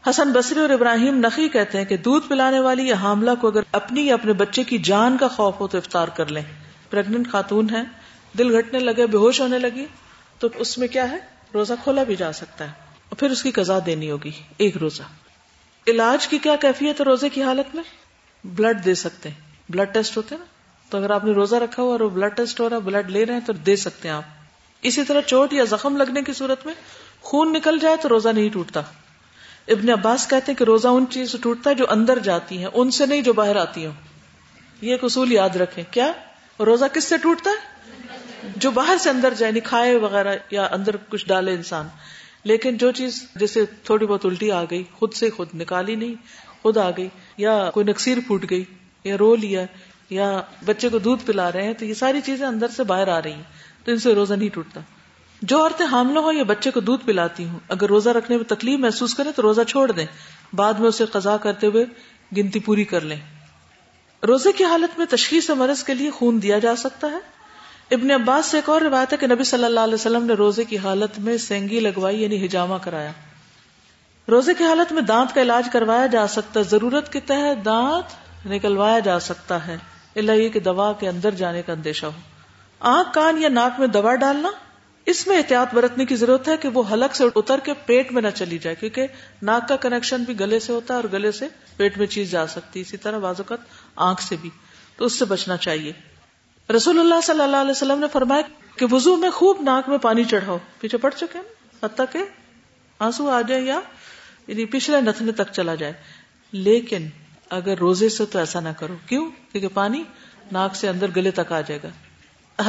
[0.09, 3.59] حسن بصری اور ابراہیم نقی کہتے ہیں کہ دودھ پلانے والی یا حاملہ کو اگر
[3.71, 6.41] اپنی یا اپنے بچے کی جان کا خوف ہو تو افطار کر لیں۔
[6.89, 7.81] پریگنٹ خاتون ہے
[8.37, 9.85] دل گھٹنے لگے، بے ہوش ہونے لگی۔
[10.39, 11.17] تو اس میں کیا ہے؟
[11.53, 12.71] روزہ کھولا بھی جا سکتا ہے۔
[13.09, 15.03] اور پھر اس کی قزا دینی ہوگی۔ ایک روزہ۔
[15.87, 17.83] علاج کی کیا کیفیت ہے روزے کی حالت میں؟
[18.43, 19.35] بلڈ دے سکتے ہیں۔
[19.69, 20.60] بلڈ ٹیسٹ ہوتے ہیں نا؟
[20.91, 23.09] تو اگر آپ نے روزہ رکھا ہوا اور وہ بلڈ ٹیسٹ ہو رہا ہے بلڈ
[23.09, 24.23] لے رہے ہیں تو دے سکتے ہیں آپ۔
[24.81, 26.73] اسی طرح چوٹ یا زخم لگنے کی صورت میں
[27.21, 28.81] خون نکل جائے تو روزہ نہیں ٹوٹتا۔
[29.67, 32.67] ابن عباس کہتے ہیں کہ روزہ ان چیز سے ٹوٹتا ہے جو اندر جاتی ہیں،
[32.73, 33.93] ان سے نہیں جو باہر آتی ہوں۔
[34.81, 36.11] یہ ایک اصول یاد رکھیں۔ کیا؟
[36.59, 37.71] روزہ کس سے ٹوٹتا ہے؟
[38.55, 41.87] جو باہر سے اندر جائے نہیں کھائے وغیرہ یا اندر کچھ ڈالے انسان۔
[42.43, 46.13] لیکن جو چیز جیسے تھوڑی بہت الٹی آ گئی، خود سے خود نکالی نہیں،
[46.61, 48.63] خود آ گئی، یا کوئی نکسیر پھوٹ گئی،
[49.03, 49.65] یا رو لیا
[50.11, 53.21] یا بچے کو دودھ پلا رہے ہیں تو یہ ساری چیزیں اندر سے باہر آ
[53.21, 53.43] رہی ہیں،
[53.85, 54.79] تو ان سے روزہ نہیں ٹوٹتا۔
[55.41, 58.79] جو عورتیں حاملہ ہوں یا بچے کو دودھ پلاتی ہوں، اگر روزہ رکھنے میں تکلیف
[58.79, 60.05] محسوس کریں تو روزہ چھوڑ دیں۔
[60.53, 61.85] بعد میں اسے قضا کرتے ہوئے
[62.37, 63.17] گنتی پوری کر لیں۔
[64.27, 67.19] روزے کی حالت میں تشخیص مرض کے لیے خون دیا جا سکتا ہے۔
[67.91, 70.63] ابن عباس سے ایک اور روایت ہے کہ نبی صلی اللہ علیہ وسلم نے روزے
[70.63, 73.11] کی حالت میں سینگی لگوائی یعنی ہجامہ کرایا۔
[74.29, 78.21] روزے کی حالت میں دانت کا علاج کروایا جا سکتا ہے ضرورت کے تحت دانت
[78.47, 79.77] نکلوایا جا سکتا ہے۔
[80.15, 82.19] اللہ یہ کہ دوا کے اندر جانے کا اندیشہ ہو۔
[82.79, 84.49] آنکھ، کان یا ناک میں دوا ڈالنا،
[85.05, 88.21] اس میں احتیاط برتنے کی ضرورت ہے کہ وہ حلق سے اتر کے پیٹ میں
[88.21, 89.07] نہ چلی جائے، کیونکہ
[89.41, 91.47] ناک کا کنیکشن بھی گلے سے ہوتا ہے اور گلے سے
[91.77, 94.49] پیٹ میں چیز جا سکتی اسی طرح بازوقت آنکھ سے بھی۔
[94.97, 95.91] تو اس سے بچنا چاہیے۔
[96.75, 98.41] رسول اللہ صلی اللہ علیہ وسلم نے فرمایا
[98.75, 101.39] کہ وضو میں خوب ناک میں پانی چڑھاؤ۔ پیچھے پڑ چکے
[101.83, 102.19] حتیٰ کہ
[102.99, 103.79] آنسو آ جائے یا
[104.47, 105.93] یعنی پچھلے نتنے تک چلا جائے۔
[106.51, 107.07] لیکن
[107.51, 110.03] اگر روزے سے تو ایسا نہ کرو۔ کیوں؟ کیونکہ پانی
[110.51, 111.89] ناک سے اندر گلے تک آ جائے گا۔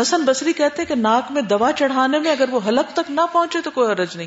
[0.00, 3.58] حسن بصری کہتے کہ ناک میں دوا چڑھانے میں اگر وہ حلق تک نہ پہنچے
[3.64, 4.26] تو کوئی حرج نہیں۔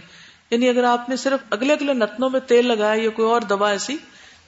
[0.52, 3.72] یعنی اگر آپ نے صرف اگلے اگلے نتنوں میں تیل لگایا یا کوئی اور دوا
[3.72, 3.98] ایسی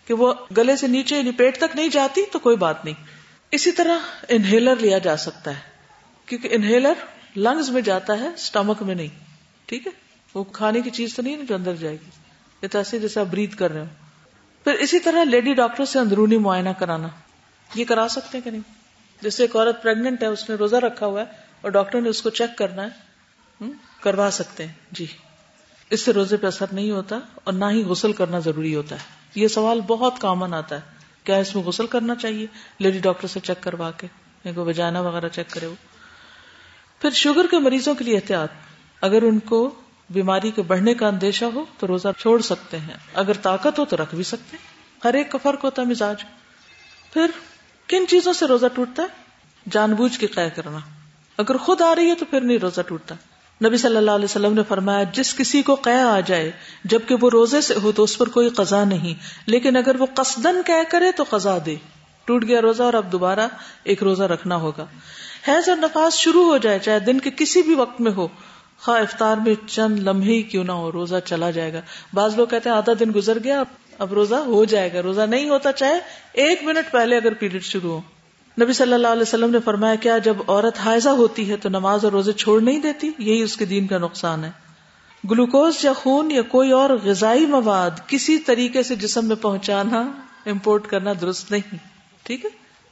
[0.08, 3.04] کہ وہ گلے سے نیچے یعنی پیٹ تک نہیں جاتی تو کوئی بات نہیں۔
[3.52, 4.00] اسی طرح
[4.30, 5.62] انہیلر لیا جا سکتا ہے۔
[6.26, 6.94] کیونکہ انہیلر
[7.36, 9.24] لنگز میں جاتا ہے اسٹمک میں نہیں۔
[9.66, 9.92] ٹھیک ہے؟
[10.34, 12.10] وہ کھانے کی چیز تو نہیں جو اندر جائے گی۔
[12.62, 13.86] یہ تو ایسے جیسے آپ برید کر رہے ہو
[14.68, 17.08] پھر اسی طرح لیڈی ڈاکٹر سے اندرونی معائنہ کرانا۔
[17.76, 18.62] یہ کرا سکتے ہیں کہ نہیں؟
[19.22, 21.26] جیسے ایک عورت پریگنٹ ہے، اس نے روزہ رکھا ہوا ہے
[21.62, 22.88] اور ڈاکٹر نے اس کو چیک کرنا ہے
[24.02, 25.06] کروا سکتے ہیں۔ جی۔
[25.90, 29.02] اس سے روزے پہ اثر نہیں ہوتا اور نہ ہی غسل کرنا ضروری ہوتا ہے۔
[29.36, 30.82] یہ سوال بہت کامن آتا ہے۔
[31.24, 32.48] کیا اس میں غسل کرنا چاہیے؟
[32.80, 34.08] لیڈی ڈاکٹر سے چیک کروا کے۔
[34.56, 35.76] وجانا وغیرہ چیک کرے وہ۔
[37.02, 38.50] پھر شوگر کے مریضوں کے لیے احتیاط۔
[39.02, 39.76] اگر ان کو
[40.10, 43.98] بیماری کے بڑھنے کا اندیشہ ہو تو روزہ چھوڑ سکتے ہیں۔ اگر طاقت ہو تو
[43.98, 44.68] رکھ بھی سکتے ہیں۔
[45.04, 46.24] ہر ایک کا فرق ہوتا ہے مزاج۔
[47.14, 47.32] پھر
[47.88, 49.08] کن چیزوں سے روزہ ٹوٹتا ہے؟
[49.72, 50.78] جان بوجھ کے قے کرنا۔
[51.38, 53.16] اگر خود آ رہی ہے تو پھر نہیں روزہ ٹوٹتا۔
[53.68, 56.52] نبی صلی اللہ علیہ وسلم نے فرمایا، جس کسی کو قے آ جائے،
[56.84, 59.14] جبکہ وہ روزے سے ہو تو اس پر کوئی قضا نہیں۔
[59.46, 61.76] لیکن اگر وہ قصدن قے کرے تو قضا دے۔
[62.26, 63.48] ٹوٹ گیا روزہ اور اب دوبارہ
[63.84, 64.86] ایک روزہ رکھنا ہوگا۔
[65.48, 68.28] حیض اور نفاس شروع ہو جائے، چاہے دن کے کسی بھی وقت میں ہو۔
[68.80, 71.82] خواہ افطار میں چند لمحے ہی کیوں نہ ہو، روزہ چلا جائے گا۔
[72.14, 73.64] بعض لوگ کہتے ہیں آدھا دن گزر گیا،
[74.00, 76.00] اب روزہ ہو جائے گا۔ روزہ نہیں ہوتا چاہے
[76.34, 78.02] ایک منٹ پہلے اگر پیریڈ شروع ہو۔
[78.62, 82.04] نبی صلی اللہ علیہ وسلم نے فرمایا، کیا جب عورت حائزہ ہوتی ہے تو نماز
[82.04, 84.52] اور روزے چھوڑ نہیں دیتی؟ یہی اس کے دین کا نقصان ہے۔
[85.32, 90.12] گلوکوز یا خون یا کوئی اور غذائی مواد کسی طریقے سے جسم میں پہنچانا،
[90.46, 91.76] امپورٹ کرنا درست نہیں۔
[92.24, 92.50] ٹھیک ہے؟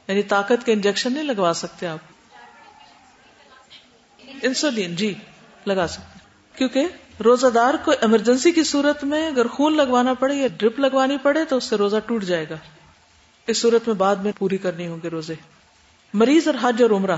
[0.08, 1.98] یعنی طاقت کے انجیکشن نہیں لگوا سکتے آپ۔
[4.42, 5.14] انسولین جی۔
[5.66, 6.18] لگا سکتے
[6.58, 6.86] کیونکہ
[7.24, 11.44] روزہ دار کو ایمرجنسی کی صورت میں اگر خون لگوانا پڑے یا ڈرپ لگوانی پڑے
[11.44, 12.56] تو اس سے روزہ ٹوٹ جائے گا۔
[13.46, 15.34] اس صورت میں بعد میں پوری کرنی ہوں گے روزے۔
[16.14, 17.16] مریض اور حج اور عمرہ۔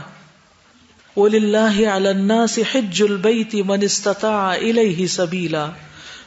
[2.73, 5.71] حج البیت من استطاع الیہ سبیلا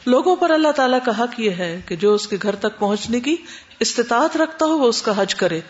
[0.06, 3.20] لوگوں پر اللہ تعالیٰ کا حق یہ ہے کہ جو اس کے گھر تک پہنچنے
[3.20, 3.36] کی
[3.80, 5.60] استطاعت رکھتا ہو وہ اس کا حج کرے۔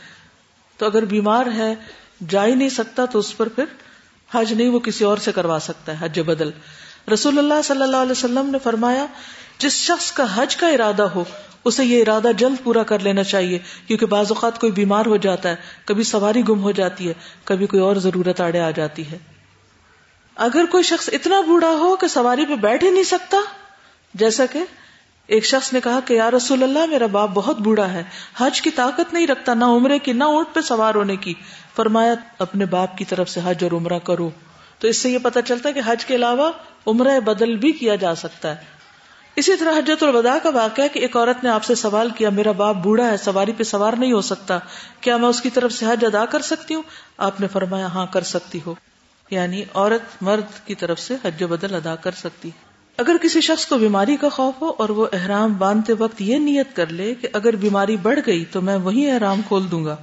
[0.77, 1.75] تو اگر بیمار ہے،
[2.29, 3.65] جا ہی نہیں سکتا تو اس پر پھر
[4.35, 6.51] حج نہیں وہ کسی اور سے کروا سکتا ہے، حج بدل۔
[7.13, 9.07] رسول اللہ صلی اللہ علیہ وسلم نے فرمایا،
[9.59, 11.25] جس شخص کا حج کا ارادہ ہو،
[11.65, 15.49] اسے یہ ارادہ جلد پورا کر لینا چاہیے، کیونکہ بعض اوقات کوئی بیمار ہو جاتا
[15.49, 15.55] ہے،
[15.85, 17.15] کبھی سواری گم ہو جاتی ہے،
[17.45, 19.19] کبھی کوئی اور ضرورت آڑے آ جاتی ہے۔
[20.37, 23.37] اگر کوئی شخص اتنا بوڑھا ہو کہ سواری پہ بیٹھ ہی نہیں سکتا،
[24.15, 24.65] جیسا کہ
[25.27, 28.03] ایک شخص نے کہا کہ، یا رسول اللہ، میرا باپ بہت بوڑھا ہے،
[28.37, 31.35] حج کی طاقت نہیں رکھتا، نہ عمرے کی، نہ اونٹ پہ سوار ہونے کی۔
[31.77, 34.31] فرمایا، اپنے باپ کی طرف سے حج اور عمرہ کرو۔
[34.79, 36.53] تو اس سے یہ پتا چلتا ہے کہ حج کے علاوہ
[36.87, 38.73] عمرہ بدل بھی کیا جا سکتا ہے۔
[39.37, 42.53] اسی طرح حجت الوداع کا واقعہ کہ ایک عورت نے آپ سے سوال کیا، میرا
[42.53, 44.59] باپ بوڑھا ہے، سواری پہ سوار نہیں ہو سکتا۔
[45.01, 46.83] کیا میں اس کی طرف سے حج ادا کر سکتی ہوں؟
[47.19, 48.75] آپ نے فرمایا ہاں کر سکتی ہو۔
[49.31, 52.51] یعنی عورت مرد کی طرف سے حج و بدل ادا کر سکتی۔
[52.99, 56.77] اگر کسی شخص کو بیماری کا خوف ہو اور وہ احرام باندھتے وقت یہ نیت
[56.77, 59.97] کر لے کہ اگر بیماری بڑھ گئی تو میں وہی احرام کھول دوں گا۔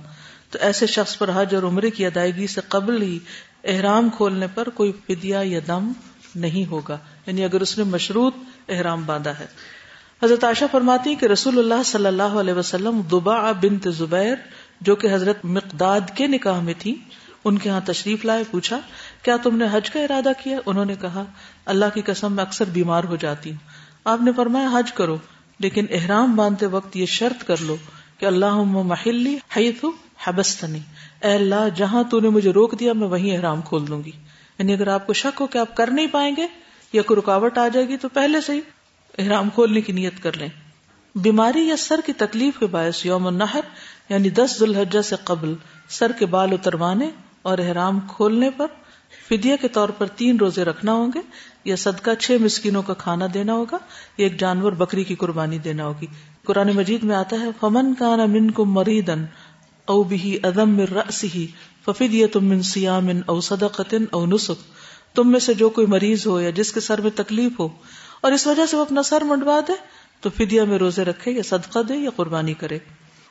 [0.50, 3.20] تو ایسے شخص پر حج اور عمرے کی ادائیگی سے قبل ہی
[3.64, 5.92] احرام کھولنے پر کوئی فدیا یا دم
[6.36, 8.36] نہیں ہوگا۔ یعنی اگر اس نے مشروط
[8.70, 9.46] احرام باندھا ہے۔
[10.24, 14.36] حضرت عائشہ فرماتی کہ رسول اللہ صلی اللہ علیہ وسلم دبا بنت زبیر،
[14.82, 16.96] جو کہ حضرت مقداد کے نکاح میں تھی
[17.46, 18.80] ان کے ہاں تشریف لائے، پوچھا،
[19.24, 21.24] کیا تم نے حج کا ارادہ کیا؟ انہوں نے کہا،
[21.66, 23.58] اللہ کی قسم، میں اکثر بیمار ہو جاتی ہوں۔
[24.06, 25.18] آپ نے فرمایا، حج کرو،
[25.60, 27.76] لیکن احرام باندھتے وقت یہ شرط کر لو
[28.18, 29.86] کہ اللہ محلی حیث
[30.28, 30.80] حبستنی۔
[31.22, 34.12] اے اللہ، جہاں تو نے مجھے روک دیا، میں وہیں احرام کھول دوں گی۔
[34.60, 36.48] یعنی اگر آپ کو شک ہو کہ آپ کر نہیں پائیں گے
[36.94, 38.60] یا کوئی رکاوٹ آ جائے گی، تو پہلے سے ہی
[39.18, 40.48] احرام کھولنے کی نیت کر لیں۔
[41.16, 43.60] بیماری یا سر کی تکلیف کے باعث یوم النحر
[44.10, 45.54] یعنی دس ذوالحجہ سے قبل
[45.90, 47.12] سر کے بال اتروانے
[47.42, 48.68] اور احرام کھولنے پر
[49.30, 51.20] فدیہ کے طور پر تین روزے رکھنا ہوں گے۔
[51.66, 53.78] یا صدقہ چھ مسکینوں کا کھانا دینا ہوگا،
[54.18, 56.08] یا ایک جانور بکری کی قربانی دینا ہوگی۔
[56.44, 59.26] قرآن مجید میں آتا ہے، فمن کا من کو مریدن
[59.90, 61.48] او بھی ادم رسی
[61.86, 64.66] ففید تم من سیام او صدقت او نسخ
[65.16, 67.68] تم میں سے جو کوئی مریض ہو یا جس کے سر میں تکلیف ہو
[68.22, 69.74] اور اس وجہ سے وہ اپنا سر منڈوا دے،
[70.22, 72.78] تو فدیا میں روزے رکھے یا صدقہ دے یا قربانی کرے۔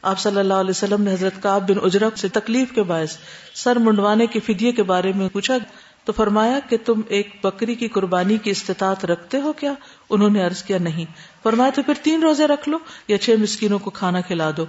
[0.03, 3.17] آپ صلی اللہ علیہ وسلم نے حضرت کاب بن اجرب سے تکلیف کے باعث
[3.55, 5.57] سر منڈوانے کے فدیے کے بارے میں پوچھا،
[6.05, 9.73] تو فرمایا کہ تم ایک بکری کی قربانی کی استطاعت رکھتے ہو کیا؟
[10.11, 11.05] انہوں نے عرض کیا نہیں۔
[11.43, 12.79] فرمایا تو پھر تین روزے رکھ لو
[13.09, 14.65] یا چھ مسکینوں کو کھانا کھلا دو۔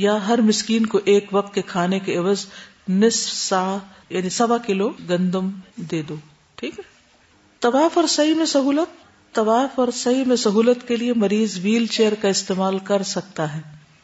[0.00, 2.46] یا ہر مسکین کو ایک وقت کے کھانے کے عوض
[2.88, 3.76] نصف سا
[4.10, 6.14] یعنی سوا کلو گندم دے دو،
[6.54, 6.84] ٹھیک ہے؟
[7.60, 12.12] طواف اور صحیح میں سہولت، طواف اور صحیح میں سہولت کے لیے مریض ویل چیئر
[12.20, 13.60] کا استعمال کر سکتا ہے۔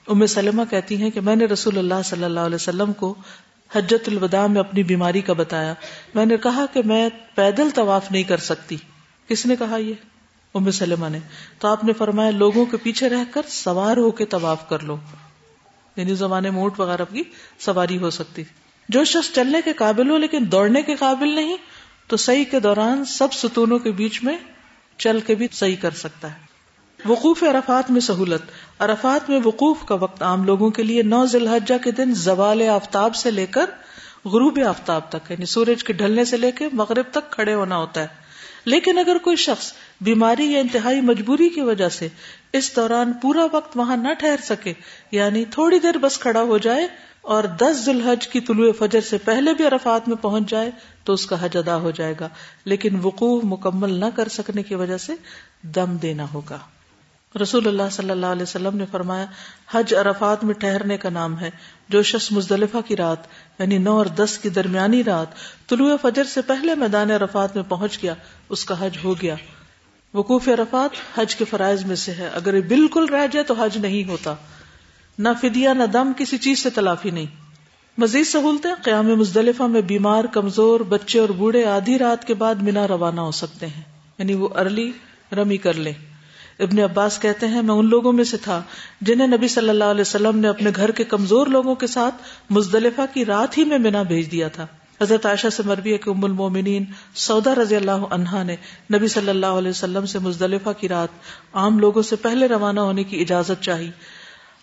[0.06, 3.14] ام سلمہ کہتی ہیں کہ میں نے رسول اللہ صلی اللہ علیہ وسلم کو
[3.74, 5.74] حجت الوداع میں اپنی بیماری کا بتایا۔
[6.14, 8.76] میں نے کہا کہ میں پیدل طواف نہیں کر سکتی۔
[9.28, 9.94] کس نے کہا یہ؟
[10.54, 11.18] ام سلمہ نے۔
[11.58, 14.96] تو آپ نے فرمایا لوگوں کے پیچھے رہ کر سوار ہو کے طواف کر لو۔
[15.96, 17.22] یعنی زمانے موٹ وغیرہ کی
[17.58, 18.42] سواری ہو سکتی۔
[18.88, 21.56] جو شخص چلنے کے قابل ہو لیکن دوڑنے کے قابل نہیں،
[22.06, 24.38] تو صحیح کے دوران سب ستونوں کے بیچ میں
[24.98, 26.46] چل کے بھی صحیح کر سکتا ہے۔
[27.08, 28.42] وقوف عرفات میں سہولت۔
[28.78, 31.38] عرفات میں وقوف کا وقت عام لوگوں کے لیے نو ذی
[31.84, 33.70] کے دن زوال آفتاب سے لے کر
[34.24, 38.00] غروب آفتاب تک یعنی سورج کے ڈھلنے سے لے کے مغرب تک کھڑے ہونا ہوتا
[38.00, 38.06] ہے۔
[38.64, 42.08] لیکن اگر کوئی شخص بیماری یا انتہائی مجبوری کی وجہ سے
[42.52, 44.72] اس دوران پورا وقت وہاں نہ ٹھہر سکے
[45.10, 46.86] یعنی تھوڑی دیر بس کھڑا ہو جائے
[47.20, 50.70] اور دس ذوالحج کی طلوع فجر سے پہلے بھی عرفات میں پہنچ جائے
[51.04, 52.28] تو اس کا حج ادا ہو جائے گا۔
[52.64, 55.12] لیکن وقوع مکمل نہ کر سکنے کی وجہ سے
[55.62, 56.58] دم دینا ہوگا۔
[57.42, 59.26] رسول اللہ صلی اللہ علیہ وسلم نے فرمایا،
[59.70, 61.50] حج عرفات میں ٹھہرنے کا نام ہے۔
[61.88, 63.18] جو شخص مزدلفہ کی رات
[63.58, 65.26] یعنی نو اور دس کی درمیانی رات
[65.68, 68.14] طلوع فجر سے پہلے میدان عرفات میں پہنچ گیا،
[68.48, 69.34] اس کا حج ہو گیا۔
[70.14, 73.78] وقوف عرفات حج کے فرائض میں سے ہے۔ اگر یہ بالکل رہ جائے تو حج
[73.78, 74.34] نہیں ہوتا۔
[75.18, 77.26] نہ فدیا نہ دم، کسی چیز سے تلافی نہیں۔
[77.98, 82.88] مزید سہولتیں قیام مزدلفہ میں بیمار، کمزور، بچے اور بوڑھے آدھی رات کے بعد منا
[82.88, 83.82] روانہ ہو سکتے ہیں۔
[84.18, 84.92] یعنی وہ ارلی
[85.32, 85.92] رمی کر لیں۔
[86.58, 88.62] ابن عباس کہتے ہیں، میں ان لوگوں میں سے تھا
[89.00, 92.14] جنہیں نبی صلی اللہ علیہ وسلم نے اپنے گھر کے کمزور لوگوں کے ساتھ
[92.50, 94.66] مزدلفہ کی رات ہی میں مینا بھیج دیا تھا۔
[95.02, 96.84] حضرت عائشہ سے مربی ہے کہ ام المومنین
[97.14, 98.56] سودا رضی اللہ عنہا نے
[98.94, 101.08] نبی صلی اللہ علیہ وسلم سے مزدلفہ کی رات
[101.52, 103.90] عام لوگوں سے پہلے روانہ ہونے کی اجازت چاہی۔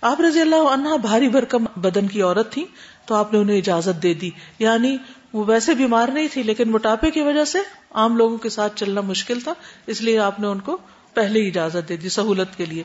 [0.01, 2.65] آپ رضی اللہ عنہا بھاری بھرکم بدن کی عورت تھی
[3.05, 4.29] تو آپ نے انہیں اجازت دے دی۔
[4.59, 4.97] یعنی
[5.33, 7.59] وہ ویسے بیمار نہیں تھی، لیکن موٹاپے کی وجہ سے
[7.91, 9.53] عام لوگوں کے ساتھ چلنا مشکل تھا،
[9.87, 10.77] اس لیے آپ نے ان کو
[11.13, 12.83] پہلے ہی اجازت دے دی سہولت کے لیے۔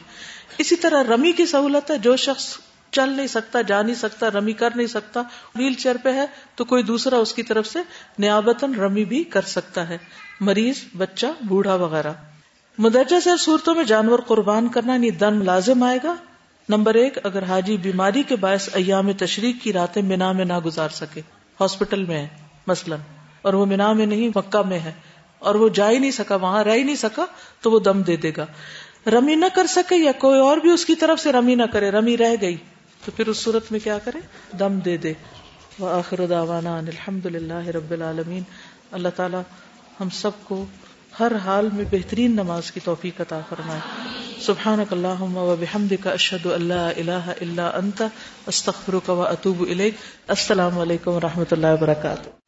[0.59, 2.57] اسی طرح رمی کی سہولت ہے، جو شخص
[2.99, 5.23] چل نہیں سکتا، جا نہیں سکتا، رمی کر نہیں سکتا،
[5.55, 7.79] ویل چیئر پہ ہے تو کوئی دوسرا اس کی طرف سے
[8.19, 9.99] نیابتن رمی بھی کر سکتا ہے۔
[10.41, 12.13] مریض، بچہ، بوڑھا وغیرہ۔
[12.79, 16.15] مدرجہ سے صورتوں میں جانور قربان کرنا یعنی دن لازم آئے گا۔
[16.69, 20.89] نمبر ایک، اگر حاجی بیماری کے باعث ایام تشریق کی راتیں مینا میں نہ گزار
[20.89, 21.21] سکے،
[21.61, 22.29] ہاسپٹل میں ہے،
[22.67, 22.97] مثلا۔
[23.43, 24.93] اور وہ مینا میں نہیں، مکہ میں ہے۔
[25.39, 27.25] اور وہ جا ہی نہیں سکا، وہاں رہ ہی نہیں سکا،
[27.61, 28.47] تو وہ دم دے دے گا۔
[29.11, 31.91] رمی نہ کر سکے یا کوئی اور بھی اس کی طرف سے رمی نہ کرے،
[31.91, 32.57] رمی رہ گئی۔
[33.09, 34.19] تو پھر اس صورت میں کیا کرے
[34.59, 35.13] دم دے دے۔
[35.81, 38.43] وآخر دعوانا ان الحمد للہ رب العالمین۔
[38.93, 39.37] اللہ تعالی
[40.01, 40.65] ہم سب کو
[41.21, 43.81] ہر حال میں بہترین نماز کی توفیق عطا فرمائے۔
[44.41, 48.03] سبحانک اللہم و بحمدک اشہد اللہ الہ الا انت،
[48.47, 49.95] استغفرک و اتوب الیک۔
[50.29, 52.48] السلام علیکم و رحمۃ اللہ وبرکاتہ۔